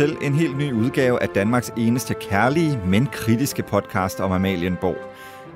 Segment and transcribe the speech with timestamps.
[0.00, 4.96] Til en helt ny udgave af Danmarks eneste kærlige, men kritiske podcast om Amalienborg.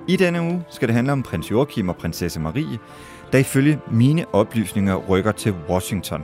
[0.08, 2.78] I denne uge skal det handle om prins Joachim og prinsesse Marie,
[3.32, 6.22] der ifølge mine oplysninger rykker til Washington.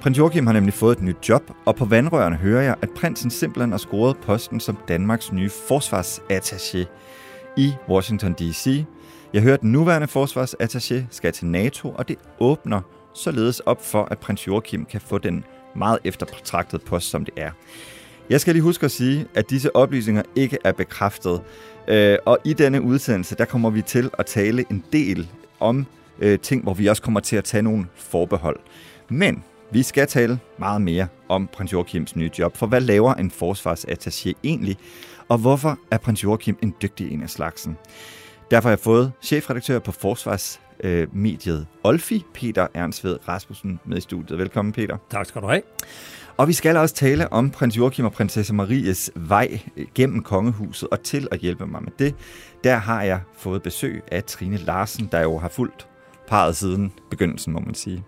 [0.00, 3.30] Prins Joachim har nemlig fået et nyt job, og på vandrørene hører jeg, at prinsen
[3.30, 6.84] simpelthen har scoret posten som Danmarks nye forsvarsattaché
[7.56, 8.84] i Washington D.C.
[9.32, 12.80] Jeg hører, at den nuværende forsvarsattaché skal til NATO, og det åbner
[13.14, 17.50] således op for, at prins Joachim kan få den meget eftertragtet post, som det er.
[18.30, 21.40] Jeg skal lige huske at sige, at disse oplysninger ikke er bekræftet.
[21.88, 25.28] Øh, og i denne udsendelse, der kommer vi til at tale en del
[25.60, 25.86] om
[26.18, 28.58] øh, ting, hvor vi også kommer til at tage nogle forbehold.
[29.08, 33.32] Men vi skal tale meget mere om prins Joachims nye job, for hvad laver en
[33.42, 34.76] forsvarsattaché egentlig,
[35.28, 37.76] og hvorfor er prins Joachim en dygtig en af slagsen?
[38.50, 44.38] Derfor har jeg fået chefredaktør på Forsvars forsvarsmediet Olfi, Peter Ernstved Rasmussen, med i studiet.
[44.38, 44.96] Velkommen, Peter.
[45.10, 45.62] Tak skal du have.
[46.36, 49.60] Og vi skal også tale om prins Joachim og prinsesse Maries vej
[49.94, 52.14] gennem kongehuset, og til at hjælpe mig med det,
[52.64, 55.86] der har jeg fået besøg af Trine Larsen, der jo har fulgt
[56.28, 58.04] parret siden begyndelsen, må man sige.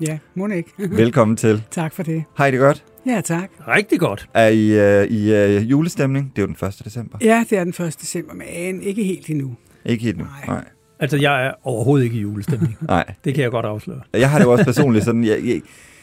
[0.00, 0.70] Ja, må ikke.
[0.96, 1.62] Velkommen til.
[1.70, 2.24] tak for det.
[2.34, 2.84] Har I det godt?
[3.06, 3.50] Ja, tak.
[3.68, 4.28] Rigtig godt.
[4.34, 6.32] Er I uh, i uh, julestemning?
[6.36, 6.82] Det er jo den 1.
[6.84, 7.18] december.
[7.20, 8.00] Ja, det er den 1.
[8.00, 9.56] december, men ikke helt endnu.
[9.84, 10.24] Ikke helt nu?
[10.24, 10.46] Nej.
[10.46, 10.64] Nej.
[11.04, 12.76] Altså, jeg er overhovedet ikke i julestemning.
[12.88, 13.04] Nej.
[13.24, 14.00] Det kan jeg godt afsløre.
[14.14, 15.60] Jeg har det jo også personligt sådan, jeg, jeg,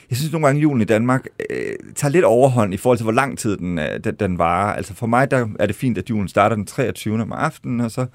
[0.10, 1.56] jeg synes nogle gange, julen i Danmark øh,
[1.96, 4.74] tager lidt overhånd i forhold til, hvor lang tid den, øh, den, den varer.
[4.74, 7.22] Altså for mig der er det fint, at julen starter den 23.
[7.22, 8.06] om aftenen, og så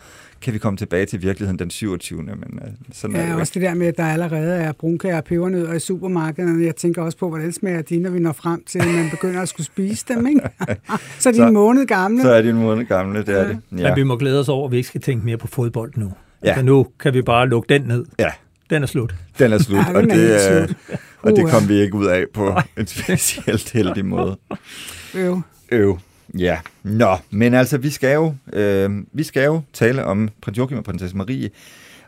[0.42, 2.22] kan vi komme tilbage til virkeligheden den 27.
[2.22, 5.16] Men øh, sådan er det Ja, også det der med, at der allerede er brunkager
[5.16, 6.64] og pebernødder i supermarkederne.
[6.64, 9.42] Jeg tænker også på, hvordan smager de, når vi når frem til, at man begynder
[9.42, 10.40] at skulle spise dem, ikke?
[11.20, 12.22] så er de Så- en måned gamle.
[12.22, 13.48] Så er det en måned gamle, det er Ja.
[13.48, 13.58] det.
[13.78, 13.88] Ja.
[13.88, 16.12] Men vi må glæde os over, at vi ikke skal tænke mere på fodbold nu.
[16.44, 16.48] Ja.
[16.48, 18.04] Altså, nu kan vi bare lukke den ned.
[18.18, 18.30] Ja,
[18.70, 19.14] Den er slut.
[19.38, 20.98] den er slut, Ja, og er det, slut.
[21.22, 24.36] og det kom vi ikke ud af på en specielt heldig måde.
[25.14, 25.42] Øv.
[25.72, 25.98] Øv.
[26.38, 30.78] Ja, nå, men altså, vi skal jo, øh, vi skal jo tale om prins Joachim
[30.78, 31.50] og prinsesse Marie.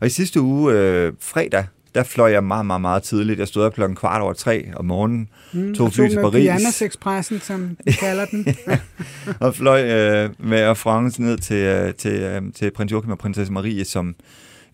[0.01, 1.65] Og i sidste uge, øh, fredag,
[1.99, 3.39] der fløj jeg meget, meget, meget tidligt.
[3.39, 6.43] Jeg stod op klokken kvart over tre om morgenen, Mm, tog og fly til Paris.
[6.45, 8.47] Pianos Expressen, som de kalder den.
[9.41, 13.19] og fløj øh, med Air France ned til, øh, til, øh, til prins Joachim og
[13.19, 14.15] prinsesse Marie, som,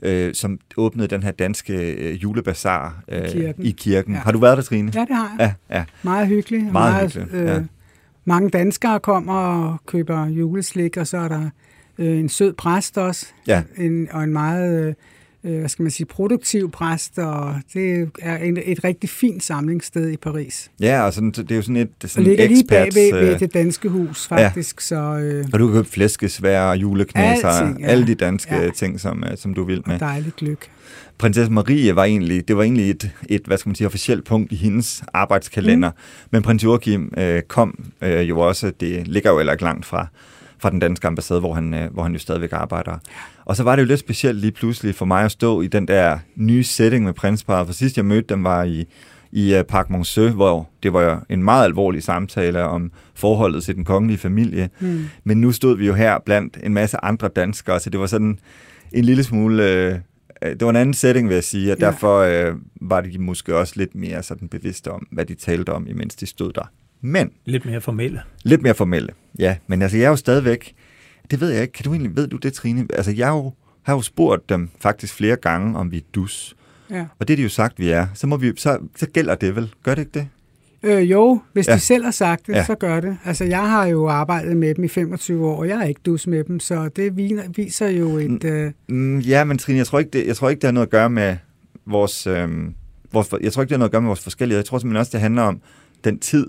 [0.02, 3.64] øh, som åbnede den her danske øh, julebazar øh, I kirken.
[3.66, 4.12] i kirken.
[4.12, 4.18] Ja.
[4.18, 4.24] Ja.
[4.24, 4.92] Har du været der, Trine?
[4.94, 5.54] Ja, det har jeg.
[5.70, 5.84] Ja, ja.
[6.02, 6.66] Meget hyggeligt.
[6.66, 7.56] og Meget hyggeligt, ja.
[7.58, 7.64] Øh,
[8.24, 11.50] mange danskere kommer og køber juleslik, og så er der
[11.98, 13.62] øh, en sød præst også, Ja.
[13.76, 14.94] en, og en meget, øh,
[15.44, 20.10] øh, hvad skal man sige, produktiv præst, og det er en, et rigtig fint samlingssted
[20.10, 20.70] i Paris.
[20.80, 23.40] ja og sådan, det er jo sådan et sådan ligger lige bag ved, ved øh,
[23.40, 24.96] det danske hus, faktisk, så...
[24.96, 27.86] Øh, Og du kan købe flæskesvær juleknæser, Alting, ja.
[27.86, 28.62] alle de danske ja.
[28.62, 28.70] Ja.
[28.70, 29.94] ting, som, øh, som du vil med.
[29.94, 30.66] og dejligt lykke.
[31.18, 34.52] Prinsesse Marie var egentlig, det var egentlig et, et hvad skal man sige, officielt punkt
[34.52, 35.90] i hendes arbejdskalender.
[35.90, 35.96] Mm.
[36.30, 40.06] Men prins Joachim øh, kom øh, jo også, det ligger jo heller ikke langt fra,
[40.64, 42.98] fra den danske ambassade, hvor han, øh, hvor han jo stadigvæk arbejder.
[43.44, 45.88] Og så var det jo lidt specielt lige pludselig for mig at stå i den
[45.88, 47.66] der nye setting med prinsparet.
[47.66, 48.84] For sidst jeg mødte dem var i,
[49.32, 53.74] i uh, Parc Monceau, hvor det var jo en meget alvorlig samtale om forholdet til
[53.74, 54.70] den kongelige familie.
[54.80, 55.04] Mm.
[55.24, 58.38] Men nu stod vi jo her blandt en masse andre danskere, så det var sådan
[58.92, 59.70] en lille smule...
[59.70, 59.94] Øh,
[60.42, 61.86] øh, det var en anden setting, vil jeg sige, og Ja.
[61.86, 65.86] derfor øh, var de måske også lidt mere sådan bevidste om, hvad de talte om,
[65.88, 66.70] imens de stod der.
[67.06, 68.20] Men Lidt mere formelle.
[68.44, 69.08] lidt mere formelle.
[69.38, 70.74] Ja, men altså, jeg er jo stadigvæk...
[71.30, 71.72] Det ved jeg ikke.
[71.72, 72.16] Kan du egentlig...
[72.16, 72.86] Ved du det, Trine?
[72.94, 76.56] Altså, jeg har jo, har jo spurgt dem faktisk flere gange, om vi er dus.
[76.90, 77.06] Ja.
[77.18, 78.06] Og det har de jo sagt, vi er.
[78.14, 79.72] Så, må vi, så, så gælder det vel.
[79.82, 80.28] Gør det ikke det?
[80.82, 81.74] Øh, jo, hvis Ja.
[81.74, 82.64] de selv har sagt det, Ja.
[82.64, 83.16] så gør det.
[83.24, 86.26] Altså, jeg har jo arbejdet med dem i 25 år, og jeg er ikke dus
[86.26, 87.16] med dem, så det
[87.56, 88.44] viser jo et...
[88.44, 90.86] Øh, Mm, ja, men Trine, jeg tror, ikke, det, jeg tror ikke, det har noget
[90.86, 91.36] at gøre med
[91.86, 92.26] vores...
[92.26, 92.74] Øhm,
[93.12, 94.58] vores jeg tror ikke, det har noget at gøre med vores forskellighed.
[94.58, 95.60] Jeg tror simpelthen også, det handler om
[96.04, 96.46] den tid,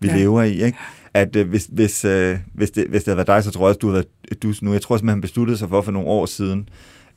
[0.00, 0.14] vi ja.
[0.14, 0.20] Ja.
[0.20, 0.62] lever i.
[0.64, 0.78] Ikke?
[1.14, 3.68] At øh, hvis, hvis, øh, hvis, det, hvis det havde været dig, så tror jeg
[3.68, 4.72] også, du havde været dus nu.
[4.72, 6.68] Jeg tror simpelthen, han besluttede sig for for nogle år siden,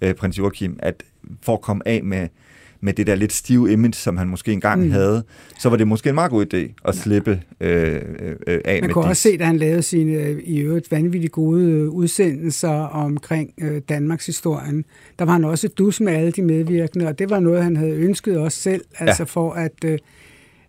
[0.02, 1.04] øh, prins Joachim, at
[1.42, 2.28] for at komme af med,
[2.82, 4.92] med det der lidt stive image, som han måske engang mm.
[4.92, 5.24] havde,
[5.60, 8.88] så var det måske en meget god idé at slippe øh, øh, øh, af Man
[8.88, 11.90] med kunne de- også se, da han lavede sine øh, i øvrigt vanvittigt gode øh,
[11.90, 14.86] udsendelser omkring øh, Danmarks historien.
[15.20, 17.92] Der var han også dus med alle de medvirkende, og det var noget, han havde
[17.96, 19.98] ønsket også selv, altså for at, øh,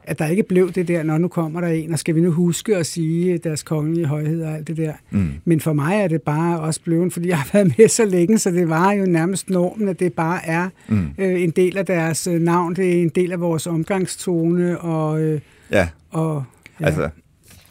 [0.08, 2.30] at der ikke blev det der, når nu kommer der en, og skal vi nu
[2.30, 4.92] huske at sige deres kongelige højhed og alt det der.
[5.10, 5.30] Mm.
[5.44, 8.38] Men for mig er det bare også blevet, fordi jeg har været med så længe,
[8.38, 11.06] så det var jo nærmest normen, at det bare er Mm.
[11.18, 15.20] øh, en del af deres øh, navn, det er en del af vores omgangstone, og,
[15.20, 15.40] øh,
[15.72, 16.44] Ja, og
[16.80, 16.86] ja.
[16.86, 17.08] altså,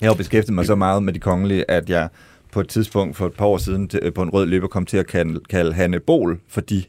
[0.02, 2.08] jeg har beskæftiget mig så meget med de kongelige, at jeg
[2.52, 4.98] på et tidspunkt for et par år siden til, på en rød løber kom til
[4.98, 6.84] at kalde, kalde Hanne Bol for de.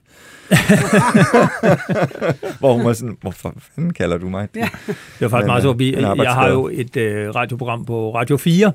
[2.59, 4.61] Hvor hun var sådan, hvorfor fanden kalder du mig det?
[4.61, 4.69] Ja.
[4.89, 5.79] Det var faktisk Men, meget øh, sjovt.
[5.79, 8.73] Vi, en jeg har jo et øh, radioprogram på Radio 4,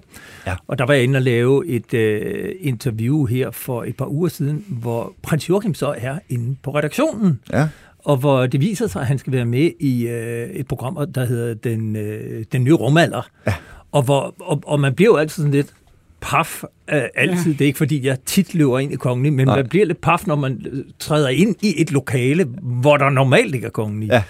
[0.47, 0.55] Ja.
[0.67, 4.29] og der var jeg inde og lave et øh, interview her for et par uger
[4.29, 7.67] siden, hvor prins Joachim så er inde på redaktionen, Ja,
[7.99, 11.25] og hvor det viser sig, at han skal være med i øh, et program, der
[11.25, 13.27] hedder Den, øh, den nye rumalder.
[13.47, 13.53] Ja.
[13.91, 15.73] Og, hvor, og, og man bliver jo altid sådan lidt
[16.23, 17.45] paf øh, altid.
[17.51, 17.51] Ja.
[17.51, 19.55] Det er ikke, fordi jeg tit løber ind i kongelig, men Nej.
[19.55, 23.67] man bliver lidt paf, når man træder ind i et lokale, hvor der normalt ikke
[23.67, 24.09] er kongelig.
[24.09, 24.23] Ja.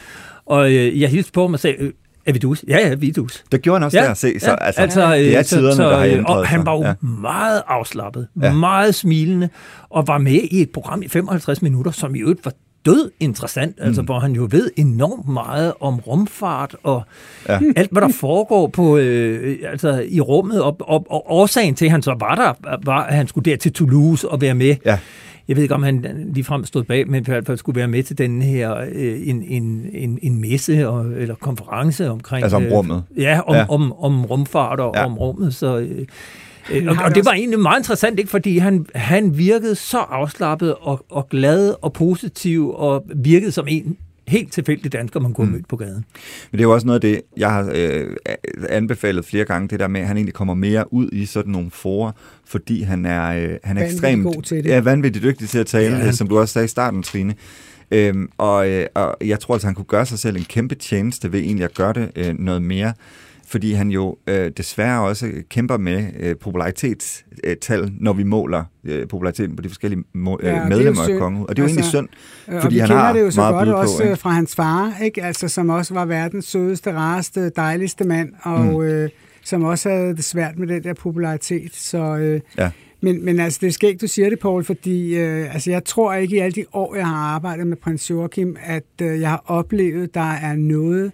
[0.46, 1.92] Og øh, jeg hilste på ham og sagde, øh,
[2.26, 2.66] er vi dus?
[2.68, 3.44] Ja, ja, vi er dus.
[3.52, 4.14] det gjorde han også ja, der.
[4.14, 6.66] Se, så, ja, altså, altså, det er øh, tiderne, der har øh, ændret Og han
[6.66, 6.94] var jo Ja.
[7.02, 8.54] meget afslappet, ja.
[8.54, 9.50] meget smilende,
[9.90, 12.54] og var med i et program i 55 minutter, som i øvrigt var
[12.86, 17.04] død interessant, altså hvor han jo ved enormt meget om rumfart og
[17.50, 17.60] Ja.
[17.76, 21.92] alt, hvad der foregår på, øh, altså, i rummet, og, og, og årsagen til, at
[21.92, 24.76] han så var der, var, at han skulle der til Toulouse og være med.
[24.86, 25.00] Ja.
[25.48, 28.04] Jeg ved ikke, om han ligefrem stod bag, men i hvert fald skulle være med
[28.04, 32.44] til den her øh, en, en, en, en messe og, eller konference omkring...
[32.44, 33.04] Altså om øh, rummet.
[33.18, 33.66] Ja, om, Ja.
[33.70, 35.06] Om, om rumfart og ja.
[35.06, 35.56] om rummet.
[35.56, 36.06] Så, øh,
[36.72, 38.32] øh, og, det og det var egentlig meget interessant, ikke?
[38.32, 43.98] fordi han, han virkede så afslappet og, og glad og positiv og virkede som en
[44.28, 45.94] helt tilfældig dansker, man kunne have mødt på gaden.
[46.52, 48.08] Men det er jo også noget af det, jeg har øh,
[48.70, 51.72] anbefalet flere gange, det der med, at han egentlig kommer mere ud i sådan nogle
[51.72, 52.12] forer,
[52.46, 54.70] fordi han er, øh, han er Vanvittigt ekstremt god til det.
[54.70, 57.36] Ja, vanvittigt dygtig til at tale, Ja, han- som du også sagde i starten, Trine.
[57.92, 61.32] Øhm, og, øh, og jeg tror altså, han kunne gøre sig selv en kæmpe tjeneste
[61.32, 62.94] ved egentlig at gøre det øh, noget mere,
[63.54, 69.56] fordi han jo øh, desværre også kæmper med øh, popularitetstal, når vi måler øh, populariteten
[69.56, 71.42] på de forskellige må, Ja, øh, jo medlemmer af kongen.
[71.50, 72.08] Og det er jo egentlig Altså, synd,
[72.56, 74.04] Øh, fordi han kender har det jo så meget godt også på.
[74.04, 74.22] øh, Ikke?
[74.22, 75.24] fra hans far, ikke?
[75.24, 78.82] Altså, som også var verdens sødeste, rareste, dejligste mand, og mm.
[78.82, 79.10] øh,
[79.44, 81.76] som også havde det svært med den der popularitet.
[81.76, 82.70] Så, øh, Ja.
[83.02, 86.14] men, men altså, det er skægt, du siger det, Paul, fordi øh, altså, jeg tror
[86.14, 89.44] ikke i alle de år, jeg har arbejdet med prins Joachim, at øh, jeg har
[89.46, 91.12] oplevet, der er noget,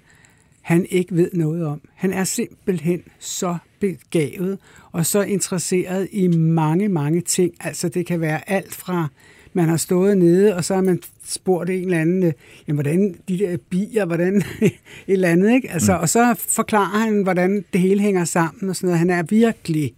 [0.69, 1.81] han ikke ved noget om.
[1.95, 4.57] Han er simpelthen så begavet
[4.91, 7.53] og så interesseret i mange, mange ting.
[7.59, 9.07] Altså det kan være alt fra,
[9.53, 12.33] man har stået nede, og så har man spurgt en eller anden, øh,
[12.67, 14.71] jamen, hvordan de der bier, hvordan et
[15.07, 15.71] eller andet, ikke?
[15.71, 16.01] Altså, mm.
[16.01, 18.99] Og så forklarer han, hvordan det hele hænger sammen og sådan noget.
[18.99, 19.93] Han er virkelig,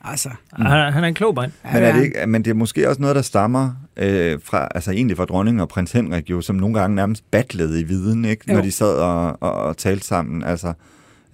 [0.00, 0.28] altså...
[0.58, 0.64] Mm.
[0.64, 1.52] Han, han er en klog mand.
[1.64, 4.90] Men, er det ikke, men det er måske også noget, der stammer øh, fra, altså
[4.90, 8.48] egentlig fra dronningen og prins Henrik, jo, som nogle gange nærmest battlede i viden, ikke?
[8.48, 8.62] når Jo.
[8.62, 10.44] de sad og, og, og talte sammen.
[10.44, 10.72] Altså,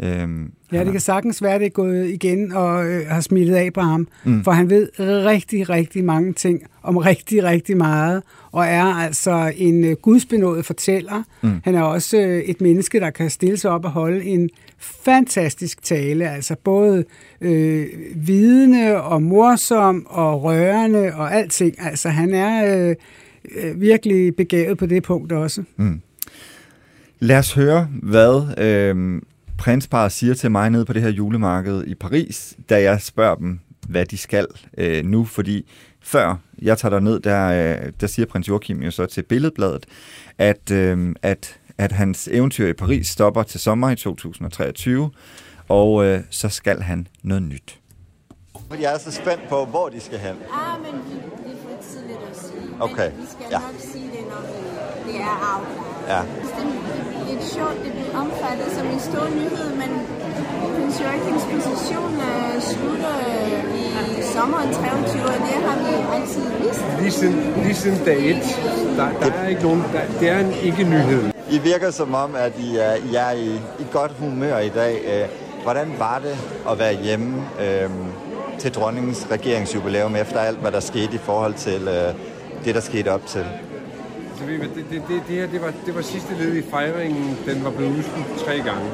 [0.03, 3.73] øhm, Ja, det kan sagtens være, det er gået igen og øh, har smittet af
[3.73, 4.09] på ham.
[4.25, 4.45] Mm.
[4.45, 8.23] For han ved rigtig, rigtig mange ting om rigtig, rigtig meget,
[8.53, 11.23] og er altså en øh, gudsbenået fortæller.
[11.43, 11.61] Mm.
[11.65, 14.51] Han er også øh, et menneske, der kan stille sig op og holde en
[14.83, 17.05] fantastisk tale, altså både
[17.41, 21.75] øh, vidende og morsom og rørende og alting.
[21.79, 22.97] Altså han er øh,
[23.57, 25.63] øh virkelig begavet på det punkt også.
[25.77, 26.01] Mm.
[27.19, 29.23] Lad os høre, hvad øh,
[29.59, 33.59] prinsparet siger til mig nede på det her julemarked i Paris, da jeg spørger dem,
[33.89, 34.47] hvad de skal
[34.79, 35.71] øh, nu, fordi
[36.01, 39.87] før jeg tager ned der, øh, der siger prins Joachim jo så til Billedbladet,
[40.39, 45.11] at, øh, at, at hans eventyr i Paris stopper til sommer i 2023,
[45.69, 47.79] og øh, så skal han noget nyt.
[48.81, 50.37] Jeg er så spændt på, hvor de skal hen.
[50.53, 52.69] Ah, men vi, det er for tidligt at sige.
[52.81, 53.59] Okay, Men vi skal ja.
[53.59, 54.59] nok sige det, når vi,
[55.13, 55.93] det er afklaret.
[56.13, 56.21] Ja.
[57.27, 59.91] Det er sjovt, det blev omfattet som en stor nyhed, men
[60.75, 66.85] prins Joachims position øh, slutter øh, i sommeren 23, og det har vi altid vidst.
[67.01, 68.37] Lige siden, lige siden dag 1,
[68.97, 71.32] der, der er ikke nogen, der, det er en ikke-nyhed.
[71.53, 75.01] I virker som om, at I er, I er i, i godt humør i dag.
[75.05, 75.29] Øh,
[75.63, 76.37] hvordan var det
[76.71, 77.91] at være hjemme øh,
[78.59, 82.15] til dronningens regeringsjubilæum efter alt, hvad der skete i forhold til øh,
[82.65, 83.39] det, der skete op til?
[83.39, 83.53] Altså,
[84.39, 87.39] Så det, det, det, det her det var, det var sidste led i fejringen.
[87.47, 88.91] Den var blevet udskudt tre gange.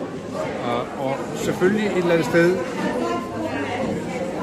[0.65, 2.57] Og, og selvfølgelig et eller andet sted,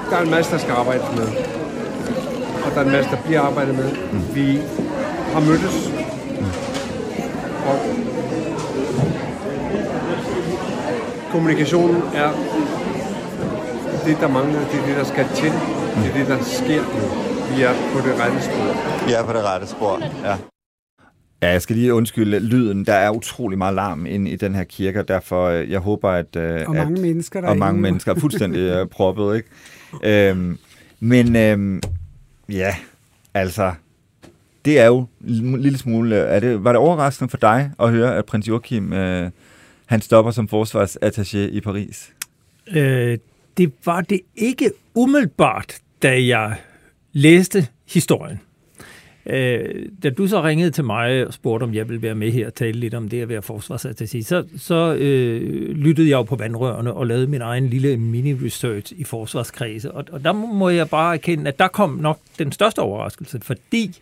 [0.10, 1.27] der er en masse, der skal arbejdes med.
[2.65, 3.89] Og der er en masse, der bliver arbejdet med.
[4.34, 4.62] Vi
[5.34, 5.91] har mødtes
[7.65, 8.05] Og
[11.36, 12.30] kommunikationen er
[14.06, 15.51] det, der mangler, det er det, der skal til.
[15.96, 17.06] Det er det, der sker nu.
[17.56, 19.06] Vi er på det rette spor.
[19.08, 20.36] Vi er på det rette spor, ja.
[21.42, 22.86] Ja, jeg skal lige undskylde lyden.
[22.86, 26.10] Der er utrolig meget larm inde i den her kirke, og derfor øh, jeg håber,
[26.10, 26.36] at...
[26.36, 30.30] øh, Og mange at, mennesker Og mange mennesker er fuldstændig uh, proppet, ikke?
[30.30, 30.58] Øhm,
[31.00, 31.82] men øhm,
[32.50, 32.75] ja,
[33.34, 33.74] altså,
[34.65, 36.15] det er jo en lille smule...
[36.15, 39.30] Er det, var det overraskende for dig at høre, at prins Joachim, øh,
[39.86, 42.13] han stopper som forsvarsattaché i Paris?
[42.75, 43.18] Øh,
[43.58, 46.56] det var det ikke umiddelbart, da jeg
[47.13, 48.39] læste historien.
[49.25, 52.48] Øh, da du så ringede til mig og spurgte, om jeg ville være med her
[52.48, 56.36] og tale lidt om det at være forsvarsattaché, så, så øh, lyttede jeg jo på
[56.36, 59.92] vandrørene og lavede min egen lille mini-research i forsvarskredse.
[59.92, 63.98] Og, og der må jeg bare erkende, at der kom nok den største overraskelse, fordi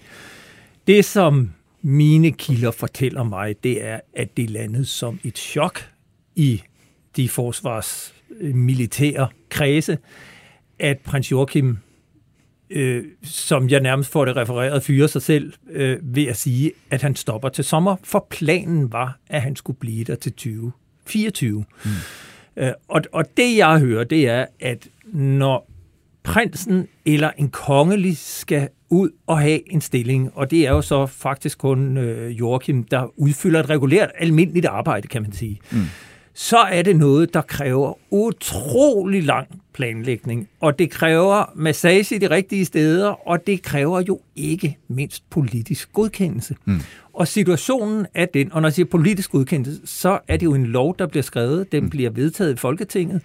[0.88, 1.52] det, som
[1.84, 5.90] mine kilder fortæller mig, det er, at det landede som et chok
[6.36, 6.62] i
[7.16, 9.98] de forsvarsmilitære kredse,
[10.80, 11.78] at prins Joachim,
[12.70, 17.02] øh, som jeg nærmest får det refereret, fyrer sig selv øh, ved at sige, at
[17.02, 21.66] han stopper til sommer, for planen var, at han skulle blive der til 2024.
[21.86, 21.92] Mm.
[22.58, 25.73] Øh, og, og det, jeg hører, det er, at når
[26.24, 31.06] prinsen eller en kongelig skal ud og have en stilling, og det er jo så
[31.06, 35.60] faktisk kun øh, Joachim, der udfylder et regulært almindeligt arbejde, kan man sige.
[35.72, 35.80] Mm.
[36.34, 42.30] Så er det noget, der kræver utrolig lang planlægning, og det kræver massage i de
[42.30, 46.56] rigtige steder, og det kræver jo ikke mindst politisk godkendelse.
[46.66, 46.80] Mm.
[47.14, 50.66] Og situationen er den, og når jeg siger politisk godkendelse, så er det jo en
[50.66, 53.22] lov, der bliver skrevet, den bliver vedtaget i Folketinget,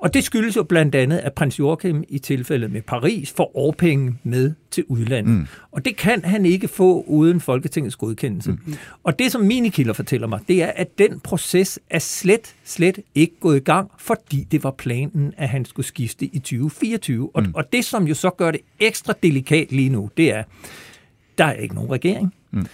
[0.00, 4.18] og det skyldes jo blandt andet, at prins Joachim i tilfældet med Paris får årpenge
[4.22, 5.34] med til udlandet.
[5.34, 5.46] Mm.
[5.70, 8.52] Og det kan han ikke få uden Folketingets godkendelse.
[8.52, 8.74] Mm.
[9.02, 12.98] Og det, som mine kilder fortæller mig, det er, at den proces er slet, slet
[13.14, 17.30] ikke gået i gang, fordi det var planen, at han skulle skifte i 2024.
[17.34, 17.50] Og, mm.
[17.54, 20.42] og det, som jo så gør det ekstra delikat lige nu, det er,
[21.38, 22.34] der er ikke nogen regering.
[22.50, 22.66] Mm.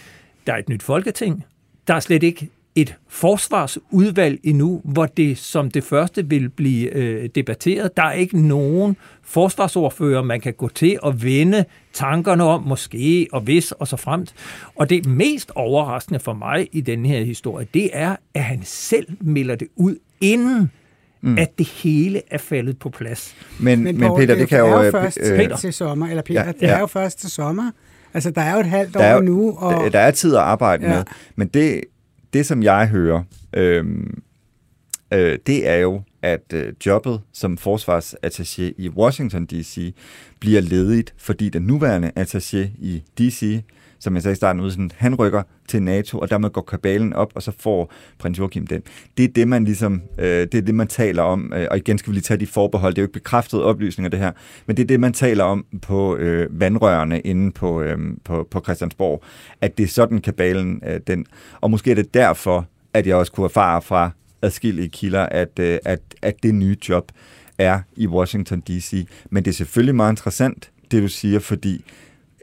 [0.46, 1.44] Der er et nyt folketing.
[1.86, 7.28] Der er slet ikke et forsvarsudvalg endnu, hvor det som det første vil blive øh,
[7.34, 7.96] debatteret.
[7.96, 13.40] Der er ikke nogen forsvarsordfører, man kan gå til og vende tankerne om, måske og
[13.40, 14.34] hvis og så fremt.
[14.76, 19.06] Og det mest overraskende for mig i den her historie, det er, at han selv
[19.20, 20.70] melder det ud inden
[21.20, 21.38] mm.
[21.38, 23.34] at det hele er faldet på plads.
[23.60, 24.76] Men, men, men Peter, det kan er jo...
[24.76, 26.68] jo øh, først øh, til, til sommer, eller Peter, Ja, det ja.
[26.68, 27.70] er jo først til sommer.
[28.14, 30.10] Altså, der er jo et halvt der er, år jo- nu, og der, der er
[30.10, 30.94] tid at arbejde Ja.
[30.94, 31.04] med.
[31.36, 31.80] Men det,
[32.36, 34.22] det som jeg hører, øhm,
[35.12, 39.94] øh, det er jo, at øh, jobbet som forsvarsattaché i Washington D.C.
[40.40, 43.62] bliver ledigt, fordi den nuværende attaché i D.C.,
[43.98, 47.32] som jeg sagde i starten, udsendt, han rykker til NATO, og dermed går kabalen op,
[47.34, 48.82] og så får prins Joachim den.
[49.16, 51.98] Det er det, man ligesom, øh, det er det, man taler om, øh, og igen
[51.98, 54.32] skal vi lige tage de forbehold, det er jo ikke bekræftede oplysninger, det her,
[54.66, 58.60] men det er det, man taler om på øh, vandrørene inde på, øh, på, på
[58.60, 59.22] Christiansborg,
[59.60, 61.26] at det er sådan kabalen, øh, den,
[61.60, 64.10] og måske er det derfor, at jeg også kunne erfare fra
[64.42, 67.12] adskillige kilder, at, øh, at, at det nye job
[67.58, 69.08] er i Washington D.C.
[69.30, 71.84] Men det er selvfølgelig meget interessant, det du siger, fordi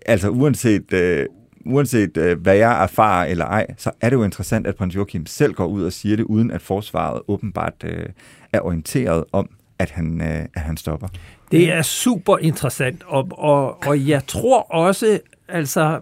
[0.06, 1.26] altså uanset, øh,
[1.66, 5.26] uanset øh, hvad jeg erfarer eller ej, så er det jo interessant, at prins Joachim
[5.26, 8.06] selv går ud og siger det, uden at forsvaret åbenbart øh,
[8.54, 11.08] er orienteret om, at han, øh, at han stopper.
[11.52, 16.00] Det er super interessant, og, og, og jeg tror også, altså,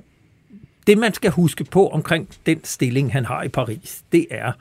[0.87, 4.51] det man skal huske på omkring den stilling, han har i Paris, det er,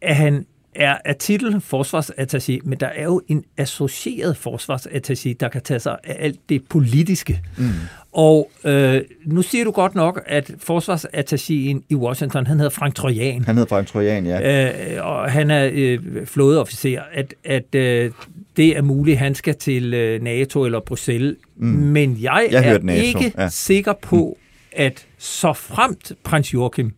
[0.00, 5.62] at han er af titel forsvarsattaché, men der er jo en associeret forsvarsattaché, der kan
[5.62, 7.40] tage sig af alt det politiske.
[7.58, 7.64] Mm.
[8.12, 13.44] Og øh, nu siger du godt nok, at forsvarsattachéen i Washington, han hedder Frank Trojan.
[13.44, 14.96] Han hedder Frank Trojan, ja.
[14.96, 18.10] Øh, og han er øh, flådeofficer, at, at øh,
[18.56, 21.36] det er muligt, han skal til øh, NATO eller Bruxelles.
[21.56, 21.66] Mm.
[21.66, 23.48] Men jeg, Jeg er NATO, ikke ja.
[23.48, 24.38] sikker på,
[24.72, 26.92] at så fremt prins Joachim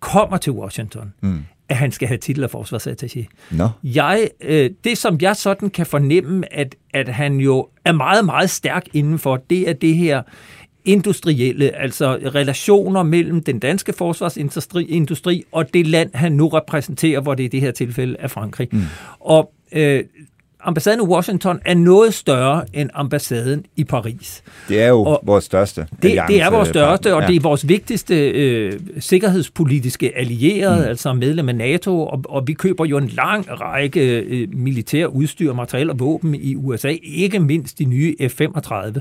[0.00, 1.38] kommer til Washington, mm.
[1.70, 3.26] At han skal have titel af forsvarsattaché.
[3.50, 3.68] Nå.
[3.84, 8.50] Jeg, øh, det, som jeg sådan kan fornemme, at, at han jo er meget, meget
[8.50, 10.22] stærk indenfor, det er det her
[10.84, 17.34] industrielle, altså relationer mellem den danske forsvarsindustri industri og det land, han nu repræsenterer, hvor
[17.34, 18.68] det i det her tilfælde er Frankrig.
[18.72, 18.82] Mm.
[19.20, 20.04] Og øh,
[20.62, 24.42] ambassaden i Washington er noget større end ambassaden i Paris.
[24.68, 27.28] Det er jo Og vores største Det, det er vores største, og ja.
[27.28, 30.88] det er vores vigtigste øh, sikkerhedspolitiske allierede, mm.
[30.88, 35.52] altså medlem af NATO, og, og vi køber jo en lang række øh, militære udstyr,
[35.52, 39.00] materiel og våben i USA, ikke mindst de nye F-35.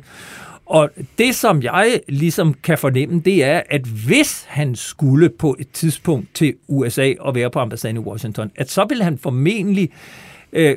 [0.66, 5.68] Og det, som jeg ligesom kan fornemme, det er, at hvis han skulle på et
[5.74, 10.29] tidspunkt til USA og være på ambassaden i Washington, at så vil han formentlig øh,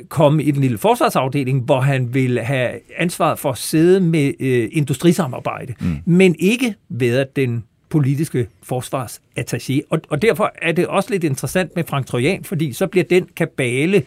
[0.09, 4.69] komme i den lille forsvarsafdeling, hvor han vil have ansvaret for at sidde med øh,
[4.71, 5.97] industrisamarbejde, mm.
[6.05, 9.79] men ikke være den politiske forsvarsattaché.
[9.89, 13.27] Og, og derfor er det også lidt interessant med Frank Trojan, fordi så bliver den
[13.35, 14.03] kabale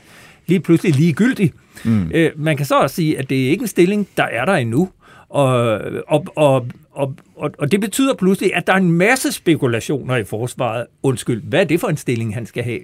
[0.46, 1.52] lige pludselig ligegyldig.
[1.84, 2.10] Mm.
[2.14, 4.54] Øh, man kan så også sige, at det er ikke en stilling, der er der
[4.54, 4.88] endnu.
[5.28, 10.16] Og, og, og, og, og, og det betyder pludselig, at der er en masse spekulationer
[10.16, 10.86] i forsvaret.
[11.02, 12.80] Undskyld, hvad er det for en stilling, han skal have?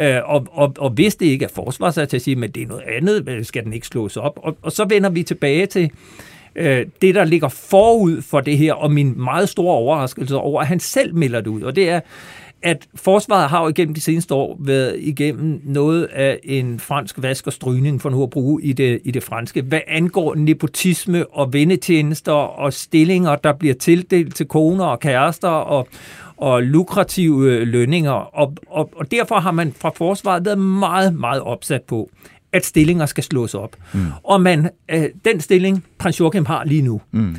[0.00, 3.44] Øh, og, og, og hvis det ikke er forsvarsattaché, men det er noget andet, øh,
[3.44, 4.38] skal den ikke slås op?
[4.42, 5.90] Og, og så vender vi tilbage til
[6.56, 10.66] øh, det, der ligger forud for det her, og min meget store overraskelse over, at
[10.66, 11.62] han selv melder det ud.
[11.62, 12.00] Og det er,
[12.64, 17.46] at forsvaret har jo igennem de seneste år været igennem noget af en fransk vask
[17.46, 21.52] og strygning, for nu at bruge i det, i det franske, hvad angår nepotisme og
[21.52, 25.88] vendetjenester og stillinger, der bliver tildelt til koner og kærester og,
[26.36, 28.12] og lukrative lønninger.
[28.12, 32.10] Og, og, og derfor har man fra forsvaret været meget, meget opsat på,
[32.52, 33.76] at stillinger skal slås op.
[33.94, 34.00] Mm.
[34.22, 37.36] Og man, øh, den stilling, prins Joachim har lige nu, mm.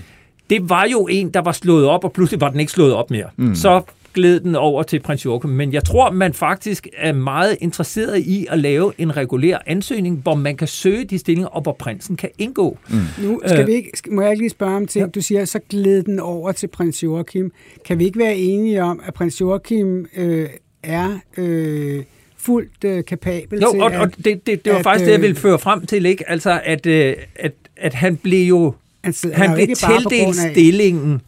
[0.49, 3.11] det var jo en, der var slået op, og pludselig var den ikke slået op
[3.11, 3.27] mere.
[3.37, 3.55] Mm.
[3.55, 3.81] Så
[4.15, 5.49] gled den over til prins Joachim.
[5.51, 10.35] Men jeg tror, man faktisk er meget interesseret i at lave en regulær ansøgning, hvor
[10.35, 12.77] man kan søge de stillinger, og hvor prinsen kan indgå.
[12.89, 12.97] Mm.
[13.23, 15.05] Nu skal vi ikke, må jeg ikke lige spørge om ting?
[15.05, 15.09] Ja.
[15.09, 17.51] Du siger, så gled den over til prins Joachim.
[17.85, 20.49] Kan vi ikke være enige om, at prins Joachim øh,
[20.83, 21.19] er...
[21.37, 22.03] Øh,
[22.37, 25.11] fuldt øh, kapabel jo, til og, at, og det, det, det var at, faktisk det,
[25.11, 26.29] jeg ville føre frem til, ikke?
[26.29, 31.21] Altså, at, øh, at, at han blev jo altså, han blev tildelt stillingen,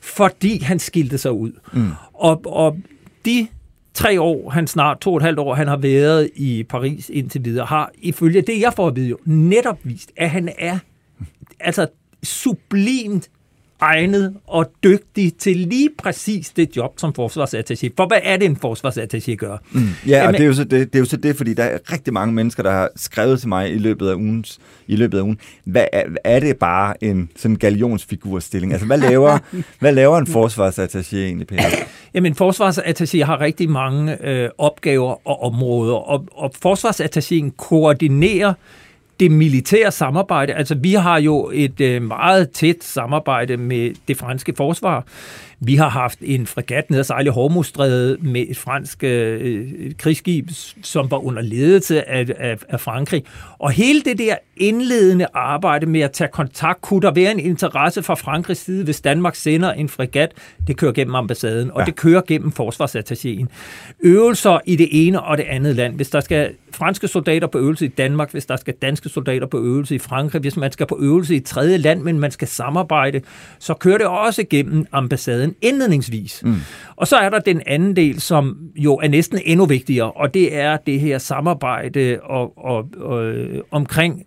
[0.00, 1.52] fordi han skilte sig ud.
[1.72, 1.88] Mm.
[2.18, 2.78] Og, og
[3.24, 3.48] de
[3.94, 7.44] tre år, han snart to og et halvt år, han har været i Paris indtil
[7.44, 10.78] videre, har ifølge det, jeg får at vide, jo netop vist, at han er
[11.60, 11.86] altså
[12.22, 13.30] sublimt
[13.80, 17.88] egnet og dygtig til lige præcis det job som forsvarsattaché.
[17.96, 19.56] For hvad er det, en forsvarsattaché gør?
[19.72, 19.80] Mm.
[20.06, 21.64] Ja, Jamen, og det er, jo så det, det er jo så det, fordi der
[21.64, 25.18] er rigtig mange mennesker, der har skrevet til mig i løbet af ugens, i løbet
[25.18, 28.72] af ugen, hvad er, er det bare en sådan galionsfigurstilling?
[28.72, 29.38] Altså, hvad laver,
[29.80, 31.62] hvad laver en forsvarsattaché egentlig, Peter?
[32.14, 38.54] Jamen, forsvarsattaché har rigtig mange øh, opgaver og områder, og, og forsvarsattachéen koordinerer
[39.20, 40.54] det militære samarbejde.
[40.54, 45.04] Altså, vi har jo et øh, meget tæt samarbejde med det franske forsvar.
[45.60, 50.48] Vi har haft en fregat ned at sejle Hormuzstrædet med et fransk øh, krigsskib,
[50.82, 53.24] som var under ledelse af, af, af Frankrig.
[53.58, 58.02] Og hele det der indledende arbejde med at tage kontakt, kunne der være en interesse
[58.02, 60.32] fra Frankrigs side, hvis Danmark sender en fregat,
[60.66, 61.84] det kører gennem ambassaden, og ja.
[61.84, 63.46] det kører gennem forsvarsattachéen.
[64.00, 65.94] Øvelser i det ene og det andet land.
[65.94, 69.58] Hvis der skal franske soldater på øvelse i Danmark, hvis der skal danske soldater på
[69.58, 72.48] øvelse i Frankrig, hvis man skal på øvelse i et tredje land, men man skal
[72.48, 73.20] samarbejde,
[73.58, 76.42] så kører det også gennem ambassaden indledningsvis.
[76.44, 76.54] Mm.
[76.96, 80.56] Og så er der den anden del, som jo er næsten endnu vigtigere, og det
[80.56, 83.34] er det her samarbejde og, og, og,
[83.70, 84.26] omkring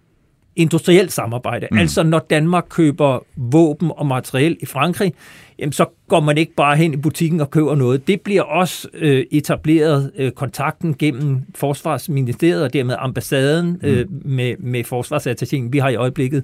[0.55, 1.67] industrielt samarbejde.
[1.71, 1.77] Mm.
[1.77, 5.13] Altså når Danmark køber våben og materiel i Frankrig,
[5.59, 8.07] jamen, så går man ikke bare hen i butikken og køber noget.
[8.07, 14.21] Det bliver også øh, etableret øh, kontakten gennem Forsvarsministeriet og dermed ambassaden øh, mm.
[14.25, 15.73] med, med forsvarsattachingen.
[15.73, 16.43] Vi har i øjeblikket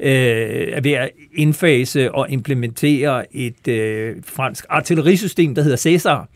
[0.00, 0.10] øh,
[0.72, 6.28] er ved at indfase og implementere et øh, fransk artillerisystem, der hedder Cæsar,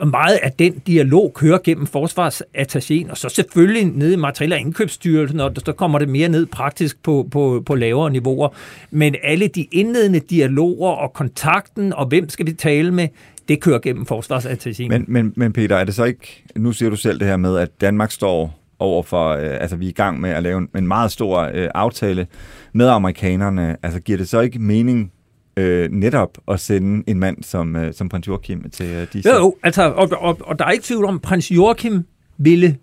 [0.00, 4.58] og meget af den dialog kører gennem forsvarsattachéen, og så selvfølgelig ned i materiel- og
[4.58, 8.48] indkøbsstyrelsen, og så kommer det mere ned praktisk på, på, på lavere niveauer.
[8.90, 13.08] Men alle de indledende dialoger og kontakten, og hvem skal vi tale med,
[13.48, 14.88] det kører gennem forsvarsattachéen.
[14.88, 17.56] Men, men, men Peter, er det så ikke, nu siger du selv det her med,
[17.56, 20.68] at Danmark står over for, øh, altså vi er i gang med at lave en,
[20.76, 22.26] en meget stor øh, aftale
[22.72, 23.76] med amerikanerne.
[23.82, 25.12] Altså giver det så ikke mening
[25.56, 29.30] øh, netop at sende en mand som, øh, som prins Joachim til øh, disse...
[29.30, 32.04] Jo, jo altså, og, og, og der er ikke tvivl om, prins Joachim
[32.38, 32.76] ville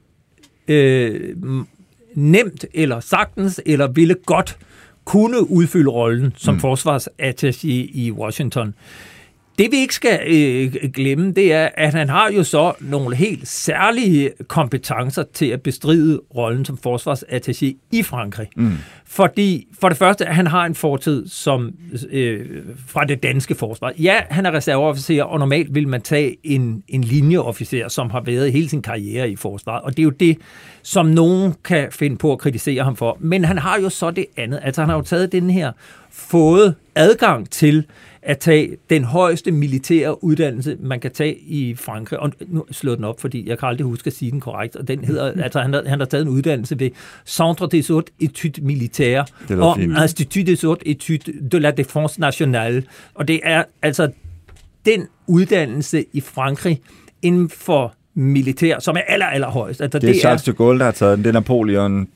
[0.67, 1.35] øh,
[2.15, 4.57] nemt eller sagtens eller ville godt
[5.05, 6.59] kunne udfylde rollen som mm.
[6.59, 8.73] forsvarsattaché i Washington.
[9.57, 13.47] Det vi ikke skal øh, glemme, det er, at han har jo så nogle helt
[13.47, 18.47] særlige kompetencer til at bestride rollen som forsvarsattaché i Frankrig.
[18.55, 18.73] Mm.
[19.05, 21.73] Fordi for det første, at han har en fortid som
[22.11, 22.45] øh,
[22.87, 23.93] fra det danske forsvar.
[23.99, 28.51] Ja, han er reserveofficer, og normalt vil man tage en, en linjeofficer, som har været
[28.51, 29.81] hele sin karriere i forsvaret.
[29.81, 30.37] Og det er jo det,
[30.81, 33.17] som nogen kan finde på at kritisere ham for.
[33.19, 34.59] Men han har jo så det andet.
[34.63, 35.71] Altså han har jo taget den her,
[36.11, 37.85] fået adgang til
[38.27, 42.19] at tage den højeste militære uddannelse, man kan tage i Frankrig.
[42.19, 44.75] Og nu slår den op, fordi jeg kan aldrig huske at sige den korrekt.
[44.75, 46.89] Og den hedder, altså han har, han har taget en uddannelse ved
[47.25, 52.83] Centre des Hautes Études Militaires og Institut des Hautes Études de la Défense Nationale.
[53.13, 54.11] Og det er altså
[54.85, 56.81] den uddannelse i Frankrig
[57.21, 59.81] inden for militær, som er aller, aller højst.
[59.81, 61.23] Altså, det er Charles de Gaulle, der har taget den.
[61.23, 62.07] Det er Napoleon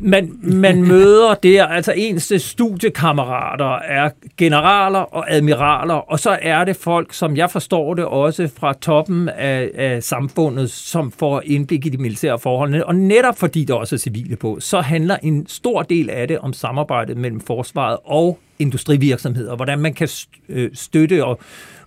[0.00, 6.76] man, man møder der, altså ens studiekammerater er generaler og admiraler, og så er det
[6.76, 11.88] folk, som jeg forstår det også fra toppen af, af samfundet, som får indblik i
[11.88, 12.86] de militære forholdene.
[12.86, 16.38] Og netop fordi der også er civile på, så handler en stor del af det
[16.38, 20.08] om samarbejdet mellem forsvaret og industrivirksomheder, hvordan man kan
[20.48, 21.40] øh, støtte og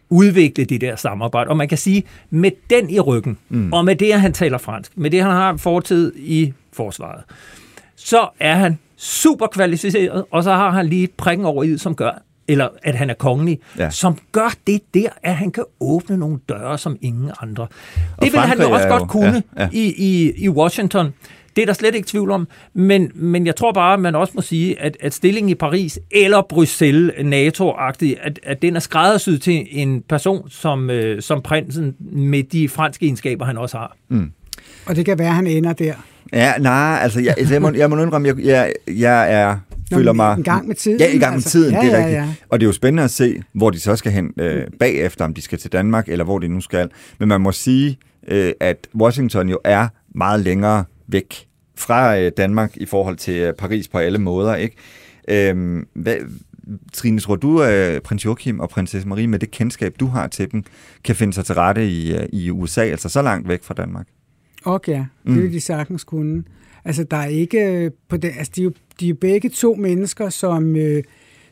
[0.09, 1.49] udvikle det der samarbejde.
[1.49, 3.73] Og man kan sige, med den i ryggen, mm.
[3.73, 7.23] og med det, at han taler fransk, med det, han har fortid i forsvaret,
[7.95, 12.23] så er han super kvalificeret, og så har han lige prikken over i, som gør,
[12.47, 13.89] eller at han er kongelig, ja.
[13.89, 17.63] som gør det der, at han kan åbne nogle døre, som ingen andre.
[18.17, 19.69] Og det vil han jo også godt kunne ja, ja.
[19.71, 21.13] I, i, i Washington.
[21.55, 24.33] Det er der slet ikke tvivl om, men, men jeg tror bare, at man også
[24.35, 29.41] må sige, at, at stillingen i Paris eller Bruxelles, NATO-agtig, at, at den er skræddersyet
[29.41, 33.97] til en person som, øh, som prinsen med de franske egenskaber, han også har.
[34.09, 34.31] Mm.
[34.85, 35.93] Og det kan være, at han ender der.
[36.33, 39.57] Ja, nej, altså jeg, altså, jeg, må, jeg må indrømme, jeg, jeg, jeg er
[39.91, 40.37] Nå, føler mig...
[40.37, 40.99] En gang med tiden.
[40.99, 41.49] Ja, i gang med altså.
[41.49, 42.17] tiden, ja, det er ja, rigtigt.
[42.17, 42.33] Ja.
[42.49, 45.33] Og det er jo spændende at se, hvor de så skal hen øh, bagefter, om
[45.33, 46.89] de skal til Danmark, eller hvor de nu skal.
[47.19, 52.77] Men man må sige, øh, at Washington jo er meget længere væk fra øh, Danmark
[52.77, 54.75] i forhold til øh, Paris på alle måder, ikke?
[55.27, 56.15] Øh, hvad,
[56.93, 60.51] Trine, tror du, at prins Joachim og prinsesse Marie, med det kendskab, du har til
[60.51, 60.63] dem,
[61.03, 64.07] kan finde sig til rette i, øh, i USA, altså så langt væk fra Danmark?
[64.65, 65.51] Okay, ja, det vil mm.
[65.51, 66.43] de sagtens kunne.
[66.85, 69.75] Altså, der er ikke øh, på det, altså, de, er jo, de er begge to
[69.75, 71.03] mennesker, som, øh,